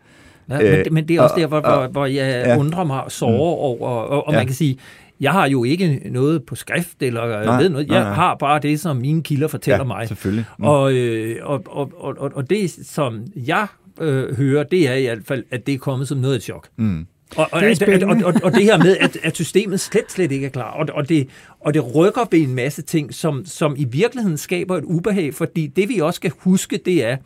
[0.50, 2.58] Ja, men, men det er også og, der, hvor, og, hvor jeg ja.
[2.58, 3.40] undrer mig og sover mm.
[3.40, 4.38] over, og, og ja.
[4.38, 4.78] man kan sige,
[5.20, 7.88] Jeg har jo ikke noget på skrift, eller Nej, ved noget.
[7.88, 8.14] nej, Jeg nej.
[8.14, 10.08] har bare det, som mine kilder fortæller Ja, mig.
[10.08, 10.44] selvfølgelig.
[10.58, 10.64] Mm.
[10.64, 13.66] Og, øh, og, og, og, og det, som jeg
[14.00, 16.42] øh, hører, det er i hvert fald, at det er kommet som noget af et
[16.42, 16.68] chok.
[16.76, 17.06] Mm.
[17.36, 20.12] Og, og, Det er at, og, og, og det her med, at, at systemet slet,
[20.12, 21.28] slet ikke er klar, og, og, det,
[21.60, 25.66] og det rykker ved en masse ting, som, som i virkeligheden skaber et ubehag, fordi
[25.66, 27.16] det vi også skal huske, det er,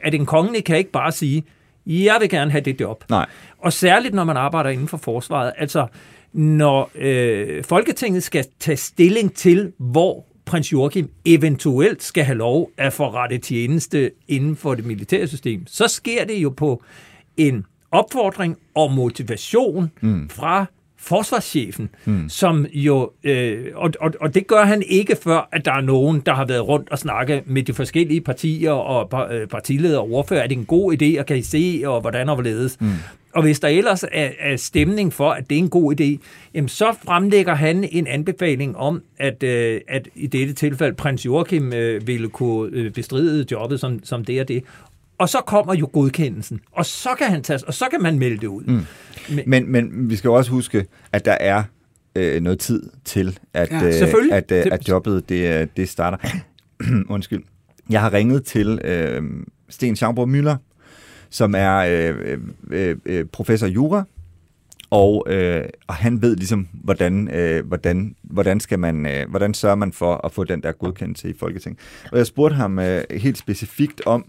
[0.00, 1.44] at en konge kan ikke bare sige,
[1.86, 3.04] jeg vil gerne have det job.
[3.10, 3.26] Nej.
[3.58, 5.52] Og særligt, når man arbejder inden for forsvaret.
[5.58, 5.86] Altså,
[6.32, 12.92] når øh, Folketinget skal tage stilling til, hvor prins Joachim eventuelt skal have lov at
[12.92, 16.82] forrette tjeneste inden for det militære system, så sker det jo på
[17.36, 20.28] en opfordring og motivation mm.
[20.28, 20.66] fra
[20.98, 22.28] forsvarschefen, mm.
[22.28, 26.20] som jo, øh, og, og, og det gør han ikke før, at der er nogen,
[26.20, 30.10] der har været rundt og snakke med de forskellige partier og par- øh, partiledere og
[30.10, 32.80] ordfører, er det en god idé, og kan I se, og hvordan og hvorledes.
[32.80, 32.88] Mm.
[33.34, 36.68] Og hvis der ellers er, er stemning for, at det er en god idé, jamen
[36.68, 42.06] så fremlægger han en anbefaling om, at, øh, at i dette tilfælde prins Joachim øh,
[42.06, 44.64] ville kunne øh, bestride jobbet som, som det og det.
[45.18, 48.36] Og så kommer jo godkendelsen, og så kan han tage, og så kan man melde
[48.36, 48.64] det ud.
[48.64, 48.80] Mm.
[49.46, 51.62] Men, men vi skal jo også huske, at der er
[52.16, 56.16] øh, noget tid til, at, Ja, øh, at, øh, at jobbet det, øh, det starter.
[57.14, 57.42] Undskyld.
[57.90, 59.22] Jeg har ringet til øh,
[59.68, 60.56] Sten Schaumburg Müller,
[61.32, 62.38] som er øh, øh,
[62.70, 64.04] øh, øh, professor jura,
[64.90, 69.76] og, øh, og han ved ligesom, hvordan, øh, hvordan, hvordan, skal man, øh, hvordan sørger
[69.76, 71.80] man for at få den der godkendelse i Folketinget.
[72.12, 74.24] Og jeg spurgte ham øh, helt specifikt om,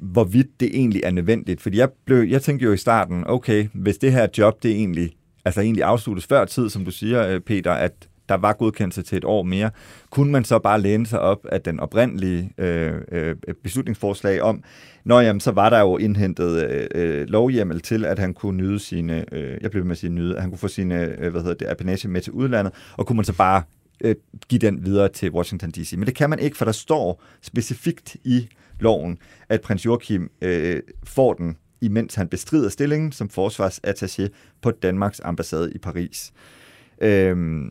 [0.00, 1.60] hvorvidt det egentlig er nødvendigt.
[1.60, 5.12] Fordi jeg, blev, jeg tænkte jo i starten, okay, hvis det her job, det egentlig,
[5.44, 9.18] altså egentlig afsluttes før tid, som du siger, øh, Peter, at der var godkendelse til
[9.18, 9.70] et år mere,
[10.10, 14.62] kunne man så bare læne sig op af den oprindelige øh, øh, beslutningsforslag om,
[15.04, 18.78] når jamen, så var der jo indhentet øh, øh, lovhjemmel til, at han kunne nyde
[18.78, 21.40] sine, øh, jeg blev med at sige nyde, at han kunne få sine, øh, hvad
[21.40, 23.62] hedder det, apanage med til udlandet, og kunne man så bare
[24.00, 24.14] øh,
[24.48, 25.92] give den videre til Washington D.C.
[25.96, 28.48] Men det kan man ikke, for der står specifikt i
[28.80, 29.18] loven,
[29.48, 34.28] at prins Joachim øh, får den, imens han bestrider stillingen som forsvarsattaché
[34.62, 36.32] på Danmarks ambassade i Paris.
[37.00, 37.70] Øhm,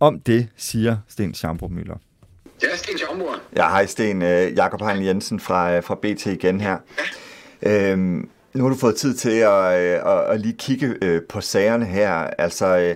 [0.00, 1.96] om det siger Sten Schaumburg Møller.
[2.62, 3.34] Ja, Sten Schaumburg.
[3.56, 4.22] Ja, hej Sten.
[4.22, 6.78] Øh, Jakob Hein Jensen fra, øh, fra BT igen her.
[7.62, 11.84] Øhm, nu har du fået tid til at, øh, at, at lige kigge på sagerne
[11.84, 12.12] her.
[12.14, 12.94] Altså,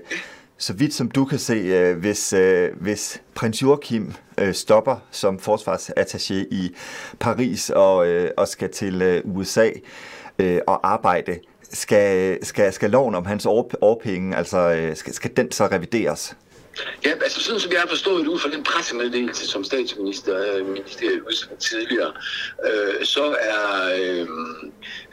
[0.59, 2.35] så vidt som du kan se, hvis,
[2.81, 4.13] hvis prins Joachim
[4.53, 6.75] stopper som forsvarsattaché i
[7.21, 7.97] Paris og,
[8.37, 9.71] og skal til USA
[10.67, 11.39] og arbejde,
[11.73, 16.37] skal, skal, skal loven om hans år, årpenge, altså skal, skal den så revideres?
[17.05, 21.57] Ja, altså sådan som jeg har forstået det ud fra den pressemeddelelse, som statsministeriet udsendte
[21.57, 22.13] tidligere,
[22.67, 24.29] øh, så er øh,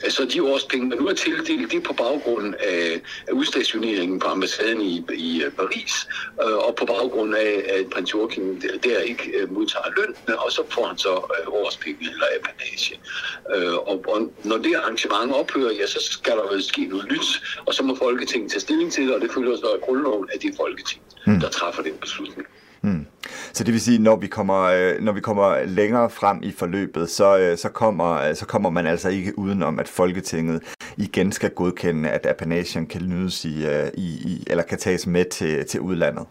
[0.09, 4.27] så de årspenge, man nu er tildelt, det er på baggrund af, af udstationeringen på
[4.27, 6.07] ambassaden i, i øh, Paris,
[6.43, 10.51] øh, og på baggrund af, at prins Joachim der, der ikke øh, modtager løn, og
[10.51, 12.99] så får han så øh, årspenge eller apanage.
[13.55, 17.57] Øh, og, og når det arrangement ophører, ja, så skal der jo ske noget nyt,
[17.65, 20.41] og så må Folketinget tage stilling til det, og det følger så af grundloven, at
[20.41, 21.39] det er Folketinget, mm.
[21.39, 22.47] der træffer den beslutning.
[22.81, 23.05] Hmm.
[23.53, 27.09] Så det vil sige, når vi kommer, øh, når vi kommer længere frem i forløbet,
[27.09, 30.61] så, øh, så, kommer, øh, så kommer man altså ikke udenom, at Folketinget
[30.97, 35.65] igen skal godkende, at apanagen kan nydes i, i, i eller kan tages med til,
[35.65, 36.25] til udlandet.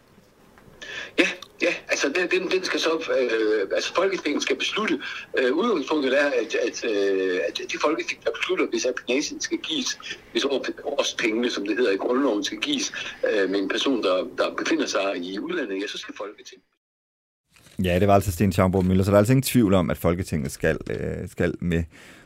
[1.18, 1.28] Ja,
[1.62, 2.90] ja, altså den, den, den skal så,
[3.20, 5.00] øh, altså Folketinget skal beslutte.
[5.38, 9.98] Øh, udgangspunktet er, at, at, øh, at de Folketing, der beslutter, hvis apanagen skal gives,
[10.32, 10.44] hvis
[10.84, 12.92] årspengene, som det hedder i grundloven, skal gives
[13.30, 16.64] øh, med en person, der, der befinder sig i udlandet, ja, så skal Folketinget.
[17.84, 19.98] Ja, det var altså Sten Schaumburg Møller, så der er altså ingen tvivl om, at
[19.98, 21.84] Folketinget skal, øh, skal med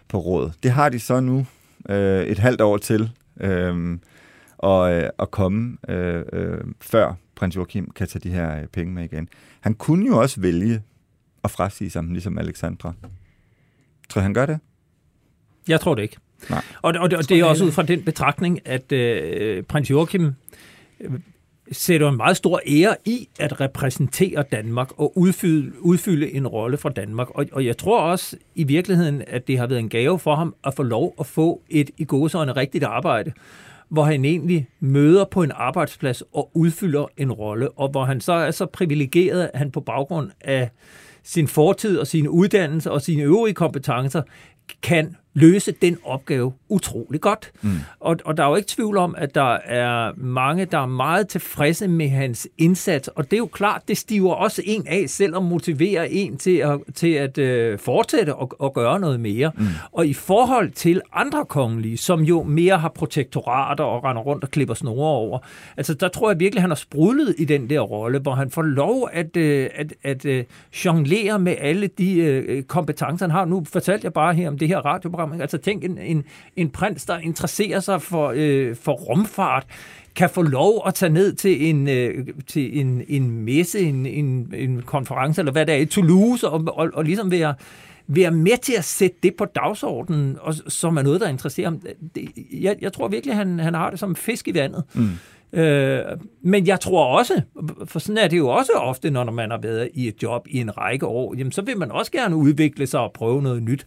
[0.09, 0.51] på råd.
[0.63, 1.47] Det har de så nu
[1.91, 3.11] øh, et halvt år til
[3.41, 3.99] øh,
[4.59, 8.93] og, øh, at komme, øh, øh, før prins Joachim kan tage de her øh, penge
[8.93, 9.29] med igen.
[9.61, 10.83] Han kunne jo også vælge
[11.45, 12.93] at frasige sig, ligesom Alexandra.
[14.09, 14.59] Tror han gør det?
[15.69, 16.17] Jeg tror det ikke.
[16.51, 16.63] Nej.
[16.83, 20.33] Og, og, og det er også ud fra den betragtning, at øh, prins Joachim
[21.01, 21.11] øh,
[21.73, 26.89] sætter en meget stor ære i at repræsentere Danmark og udfylde, udfylde en rolle for
[26.89, 27.31] Danmark.
[27.31, 30.55] Og, og jeg tror også i virkeligheden, at det har været en gave for ham
[30.65, 33.33] at få lov at få et i gåsøjne rigtigt arbejde,
[33.89, 38.33] hvor han egentlig møder på en arbejdsplads og udfylder en rolle, og hvor han så
[38.33, 40.71] er så privilegeret, at han på baggrund af
[41.23, 44.23] sin fortid og sine uddannelser og sine øvrige kompetencer
[44.83, 47.53] kan løse den opgave utrolig godt.
[47.63, 47.71] Mm.
[48.01, 51.29] Og, og der er jo ikke tvivl om, at der er mange, der er meget
[51.29, 55.45] tilfredse med hans indsats, og det er jo klart, det stiver også en af, selvom
[55.45, 59.53] motiverer en til at, til at øh, fortsætte og, og gøre noget mere.
[59.57, 59.67] Mm.
[59.93, 64.51] Og i forhold til andre kongelige, som jo mere har protektorater og render rundt og
[64.51, 65.39] klipper snore over,
[65.77, 68.63] altså der tror jeg virkelig, han har sprudlet i den der rolle, hvor han får
[68.63, 70.45] lov at, øh, at, at øh,
[70.85, 73.45] jonglere med alle de øh, kompetencer, han har.
[73.45, 75.28] Nu fortalte jeg bare her om det her radioprogram.
[75.41, 76.25] Altså tænk en, en,
[76.57, 79.67] en prins, der interesserer sig for, øh, for rumfart,
[80.17, 84.53] kan få lov at tage ned til en, øh, til en, en messe, en, en,
[84.55, 87.55] en konference, eller hvad det er, i Toulouse, og, og, og ligesom være,
[88.07, 91.81] være med til at sætte det på dagsordenen, og, som er noget, der interesserer ham.
[92.15, 94.85] Det, jeg, jeg tror virkelig, han, han har det som fisk i vandet.
[94.95, 95.09] Mm.
[95.53, 96.01] Øh,
[96.43, 97.43] men jeg tror også,
[97.85, 100.59] for sådan er det jo også ofte, når man har været i et job i
[100.61, 103.87] en række år, jamen så vil man også gerne udvikle sig og prøve noget nyt.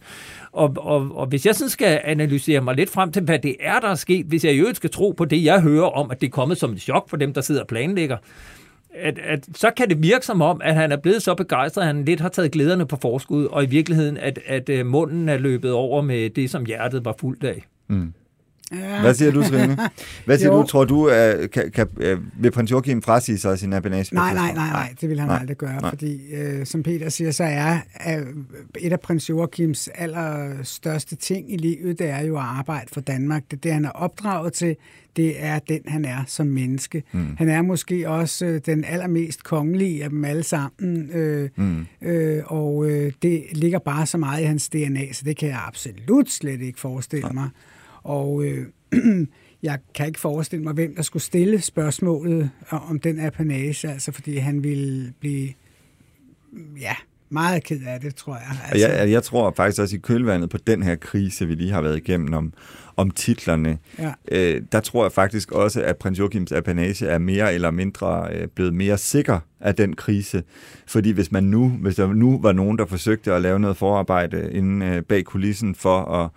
[0.52, 3.80] Og, og, og hvis jeg sådan skal analysere mig lidt frem til, hvad det er,
[3.80, 6.26] der er sket, hvis jeg jo skal tro på det, jeg hører om, at det
[6.26, 8.16] er kommet som et chok for dem, der sidder og planlægger,
[8.94, 11.86] at, at så kan det virke som om, at han er blevet så begejstret, at
[11.86, 15.38] han lidt har taget glæderne på forskud, og i virkeligheden, at, at øh, munden er
[15.38, 17.64] løbet over med det, som hjertet var fuldt af.
[17.88, 18.12] Mm.
[18.80, 19.00] Ja.
[19.00, 19.78] Hvad siger du, Trine?
[20.24, 20.66] Hvad siger du?
[20.66, 21.88] Tror du, at kan, kan,
[22.36, 24.14] vil prins Joachim frasige sig sin apanage?
[24.14, 25.38] Nej, nej, nej, nej, det vil han nej.
[25.40, 25.90] aldrig gøre, nej.
[25.90, 28.26] fordi øh, som Peter siger, så er øh,
[28.80, 33.42] et af prins Joachims allerstørste ting i livet, det er jo at arbejde for Danmark.
[33.50, 34.76] Det er det, han er opdraget til.
[35.16, 37.02] Det er den, han er som menneske.
[37.12, 37.36] Mm.
[37.38, 41.86] Han er måske også øh, den allermest kongelige af dem alle sammen, øh, mm.
[42.02, 45.60] øh, og øh, det ligger bare så meget i hans DNA, så det kan jeg
[45.66, 47.48] absolut slet ikke forestille mig.
[48.04, 48.66] Og øh,
[49.62, 54.36] jeg kan ikke forestille mig, hvem der skulle stille spørgsmålet om den apanage, altså fordi
[54.36, 55.48] han ville blive
[56.80, 56.94] ja,
[57.32, 58.58] meget ked af det, tror jeg.
[58.70, 58.88] Altså.
[58.88, 61.96] Jeg, jeg tror faktisk også i kølvandet på den her krise, vi lige har været
[61.96, 62.52] igennem om,
[62.96, 64.12] om titlerne, ja.
[64.32, 68.48] øh, der tror jeg faktisk også, at prins Joachims apanage er mere eller mindre øh,
[68.48, 70.42] blevet mere sikker af den krise.
[70.86, 74.52] Fordi hvis man nu, hvis der nu var nogen, der forsøgte at lave noget forarbejde
[74.52, 76.30] inden øh, bag kulissen for at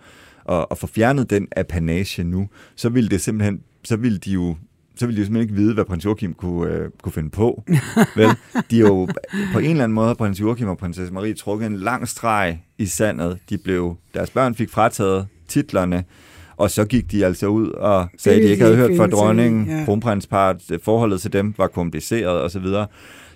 [0.46, 4.56] og, og få fjernet den apanage nu, så ville det simpelthen, så ville de jo
[4.98, 7.62] så ville de jo simpelthen ikke vide, hvad prins Joachim kunne, øh, kunne finde på.
[8.16, 8.28] Vel?
[8.70, 9.08] De jo
[9.52, 12.86] på en eller anden måde, prins Joachim og prinsesse Marie trukket en lang streg i
[12.86, 13.38] sandet.
[13.50, 16.04] De blev, deres børn fik frataget titlerne,
[16.56, 19.66] og så gik de altså ud og sagde, at de ikke havde hørt fra dronningen,
[19.66, 19.84] ja.
[19.84, 22.66] kronprinsparet, forholdet til dem var kompliceret osv.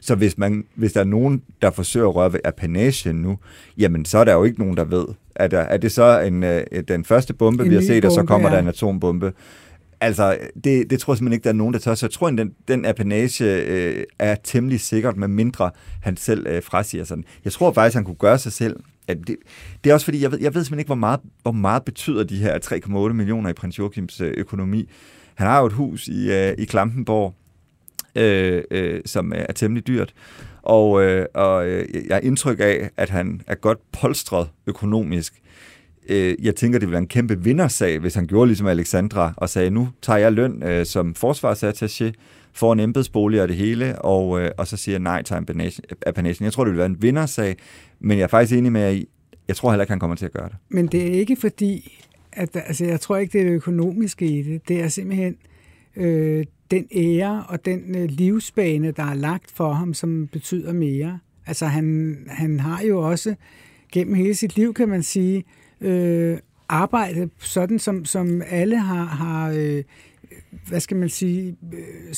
[0.01, 3.39] Så, hvis, man, hvis der er nogen, der forsøger at røre ved apanagen nu,
[3.79, 6.43] jamen så er der jo ikke nogen, der ved, er, der, er det så en,
[6.43, 8.55] øh, den første bombe, en vi har set, bombe, og så kommer ja.
[8.55, 9.33] der en atombombe?
[10.01, 11.95] Altså, det, det tror jeg simpelthen ikke, der er nogen, der tør.
[11.95, 15.71] Så jeg tror, at den, den apanage øh, er temmelig sikkert, med mindre
[16.03, 17.25] han selv øh, frasiger sådan.
[17.45, 18.77] Jeg tror faktisk, han kunne gøre sig selv.
[19.09, 19.37] At det,
[19.85, 22.25] det er også fordi, jeg ved, jeg ved simpelthen ikke, hvor meget, hvor meget betyder
[22.25, 22.59] de her
[23.09, 24.89] 3,8 millioner i prins Joachims øh, økonomi.
[25.35, 27.35] Han har jo et hus i, øh, i Klampenborg,
[28.15, 30.15] øh, øh, som er temmelig dyrt.
[30.63, 35.43] Og, øh, og øh, jeg har indtryk af, at han er godt polstret økonomisk.
[36.09, 39.49] Øh, jeg tænker, det ville være en kæmpe vindersag, hvis han gjorde ligesom Alexandra og
[39.49, 42.13] sagde, nu tager jeg løn øh, som forsvarsattaché,
[42.53, 45.35] får en embedsbolig og det hele, og, øh, og så siger jeg nej til
[46.07, 46.45] apanagen.
[46.45, 47.57] Jeg tror, det ville være en vindersag,
[48.01, 49.09] men jeg er faktisk enig med jer i,
[49.49, 50.57] jeg tror heller ikke, han kommer til at gøre det.
[50.69, 52.03] Men det er ikke fordi,
[52.33, 54.69] at altså, jeg tror ikke, det er det økonomiske i det.
[54.69, 55.37] Det er simpelthen
[55.97, 61.19] øh, den ære og den øh, livsbane, der er lagt for ham, som betyder mere.
[61.47, 63.35] Altså han, han har jo også
[63.93, 65.45] gennem hele sit liv, kan man sige,
[65.81, 69.83] øh, arbejdet sådan, som, som alle har, har øh,
[70.69, 72.15] hvad skal man sige, øh,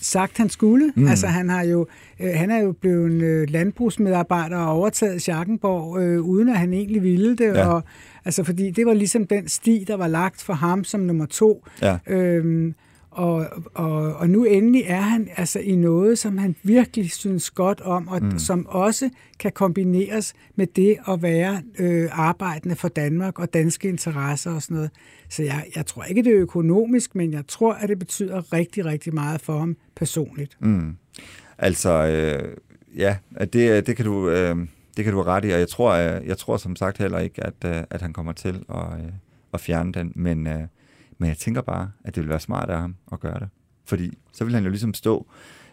[0.00, 0.92] sagt, han skulle.
[0.96, 1.08] Mm.
[1.08, 1.86] Altså, han, har jo,
[2.20, 6.72] øh, han er jo blevet en øh, landbrugsmedarbejder og overtaget Schackenborg, øh, uden at han
[6.72, 7.54] egentlig ville det.
[7.54, 7.66] Ja.
[7.66, 7.82] Og,
[8.24, 11.64] altså, fordi det var ligesom den sti, der var lagt for ham som nummer to.
[11.82, 11.98] Ja.
[12.06, 12.74] Øhm,
[13.10, 17.80] og, og, og nu endelig er han altså i noget, som han virkelig synes godt
[17.80, 18.38] om, og mm.
[18.38, 24.50] som også kan kombineres med det at være øh, arbejdende for Danmark og danske interesser
[24.50, 24.90] og sådan noget.
[25.28, 28.84] Så jeg, jeg tror ikke, det er økonomisk, men jeg tror, at det betyder rigtig,
[28.84, 30.56] rigtig meget for ham personligt.
[30.60, 30.96] Mm.
[31.58, 32.56] Altså, øh,
[32.96, 33.16] ja,
[33.52, 34.30] det, det kan du...
[34.30, 34.56] Øh
[34.96, 37.18] det kan du have ret i, og jeg tror, jeg, jeg tror som sagt heller
[37.18, 39.12] ikke, at, øh, at han kommer til at, øh,
[39.54, 40.60] at fjerne den, men, øh,
[41.20, 43.48] men jeg tænker bare, at det vil være smart af ham at gøre det.
[43.84, 45.26] Fordi så vil han jo ligesom stå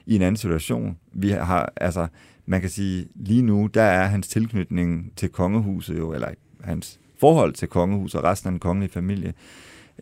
[0.05, 0.97] i en anden situation.
[1.13, 2.07] Vi har, altså,
[2.45, 6.27] man kan sige, lige nu, der er hans tilknytning til kongehuset jo, eller
[6.61, 9.33] hans forhold til kongehuset og resten af den kongelige familie,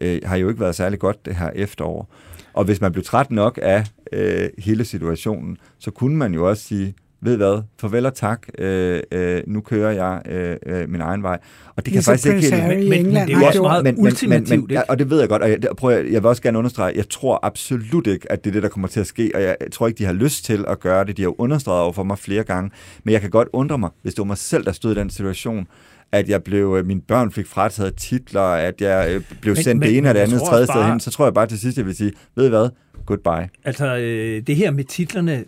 [0.01, 2.09] øh, har jo ikke været særlig godt det her efterår.
[2.53, 6.63] Og hvis man blev træt nok af øh, hele situationen, så kunne man jo også
[6.63, 11.23] sige, ved hvad, farvel og tak, øh, øh, nu kører jeg øh, øh, min egen
[11.23, 11.39] vej.
[11.67, 12.67] Og det kan Ligesom faktisk ikke helt...
[12.67, 14.89] Men- men England det er jo også meget men, men, men, ultimativt, men, ikke?
[14.89, 16.93] og det ved jeg godt, og jeg, der- prøv, at- jeg vil også gerne understrege,
[16.95, 19.55] jeg tror absolut ikke, at det er det, der kommer til at ske, og jeg
[19.71, 21.17] tror ikke, de har lyst til at gøre det.
[21.17, 22.71] De har jo understreget over for mig flere gange,
[23.03, 25.09] men jeg kan godt undre mig, hvis det var mig selv, der stod i den
[25.09, 25.67] situation,
[26.11, 29.79] at jeg blev, øh, mine børn fik frataget titler, at jeg øh, blev Men- sendt
[29.79, 31.59] men- det ene og det men andet tredje sted hen, så tror jeg bare til
[31.59, 32.69] sidst, jeg vil sige, ved I hvad,
[33.05, 33.49] goodbye.
[33.63, 35.45] Altså, øh, det her med titlerne,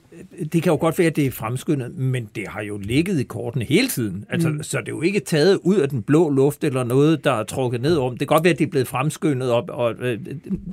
[0.53, 3.23] det kan jo godt være, at det er fremskyndet, men det har jo ligget i
[3.23, 4.25] kortene hele tiden.
[4.29, 4.63] Altså, mm.
[4.63, 7.43] Så det er jo ikke taget ud af den blå luft eller noget, der er
[7.43, 8.11] trukket ned om.
[8.11, 10.19] Det kan godt være, at det er blevet fremskyndet op, og øh,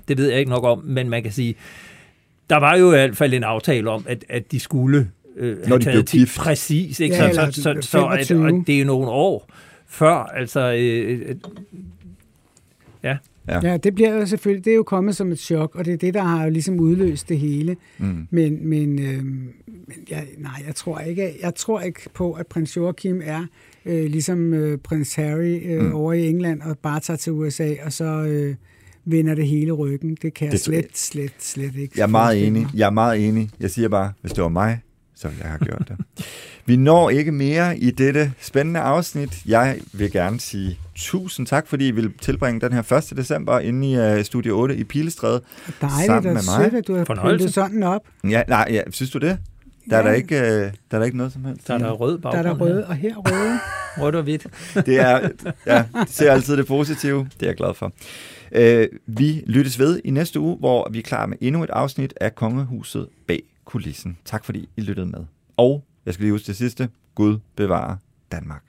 [0.08, 1.54] det ved jeg ikke nok om, men man kan sige,
[2.50, 5.68] der var jo i hvert fald en aftale om, at, at de skulle øh, have
[5.68, 7.00] Når de taget blev til præcis.
[7.00, 7.14] Ikke?
[7.14, 8.44] Ja, så, eller så, så, så at, 25.
[8.44, 9.50] og det er nogle år
[9.86, 10.60] før, altså...
[10.60, 11.36] Øh, øh,
[13.02, 13.16] ja.
[13.48, 15.96] Ja, det bliver jo selvfølgelig, det er jo kommet som et chok, og det er
[15.96, 17.76] det, der har jo ligesom udløst det hele.
[17.98, 18.26] Mm.
[18.30, 22.76] Men, men, øh, men jeg, nej, jeg tror ikke, jeg tror ikke på, at prins
[22.76, 23.46] Joachim er
[23.86, 25.92] øh, ligesom øh, prins Harry øh, Mm.
[25.94, 28.54] over i England og bare tager til USA, og så øh,
[29.04, 30.16] vender det hele ryggen.
[30.22, 32.66] Det kan jeg Det- slet, slet, slet ikke Jeg er meget enig.
[32.74, 33.50] Jeg er meget enig.
[33.60, 34.80] Jeg siger bare, hvis det var mig,
[35.14, 35.96] så ville jeg have gjort det.
[36.66, 39.42] Vi når ikke mere i dette spændende afsnit.
[39.46, 43.16] Jeg vil gerne sige tusind tak, fordi I vil tilbringe den her 1.
[43.16, 45.40] december inde i uh, Studio 8 i Pilestræde.
[45.80, 46.64] Dejligt sammen og med mig.
[46.64, 48.00] sødt, at du har pyntet sådan op.
[48.30, 49.38] Ja, nej, ja, synes du det?
[49.90, 50.08] Der er, Ja.
[50.08, 51.68] der, ikke, uh, der er der ikke noget som helst.
[51.68, 52.58] Der er der rød Der er baggrund.
[52.58, 53.58] der røde, og her røde.
[54.04, 54.46] Rødt og hvidt.
[54.86, 55.28] Det er,
[55.66, 57.28] ja, det ser altid det positive.
[57.40, 57.92] Det er jeg glad for.
[58.58, 58.84] Uh,
[59.18, 62.34] vi lyttes ved i næste uge, hvor vi er klar med endnu et afsnit af
[62.34, 64.16] Kongehuset bag kulissen.
[64.24, 65.20] Tak fordi I lyttede med.
[65.56, 66.88] Og jeg skal lige huske det sidste.
[67.14, 67.98] Gud bevare
[68.32, 68.62] Danmark.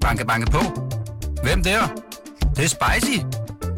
[0.00, 0.58] Banke, banke på.
[1.42, 1.86] Hvem der?
[2.40, 3.41] Det, det er spicy.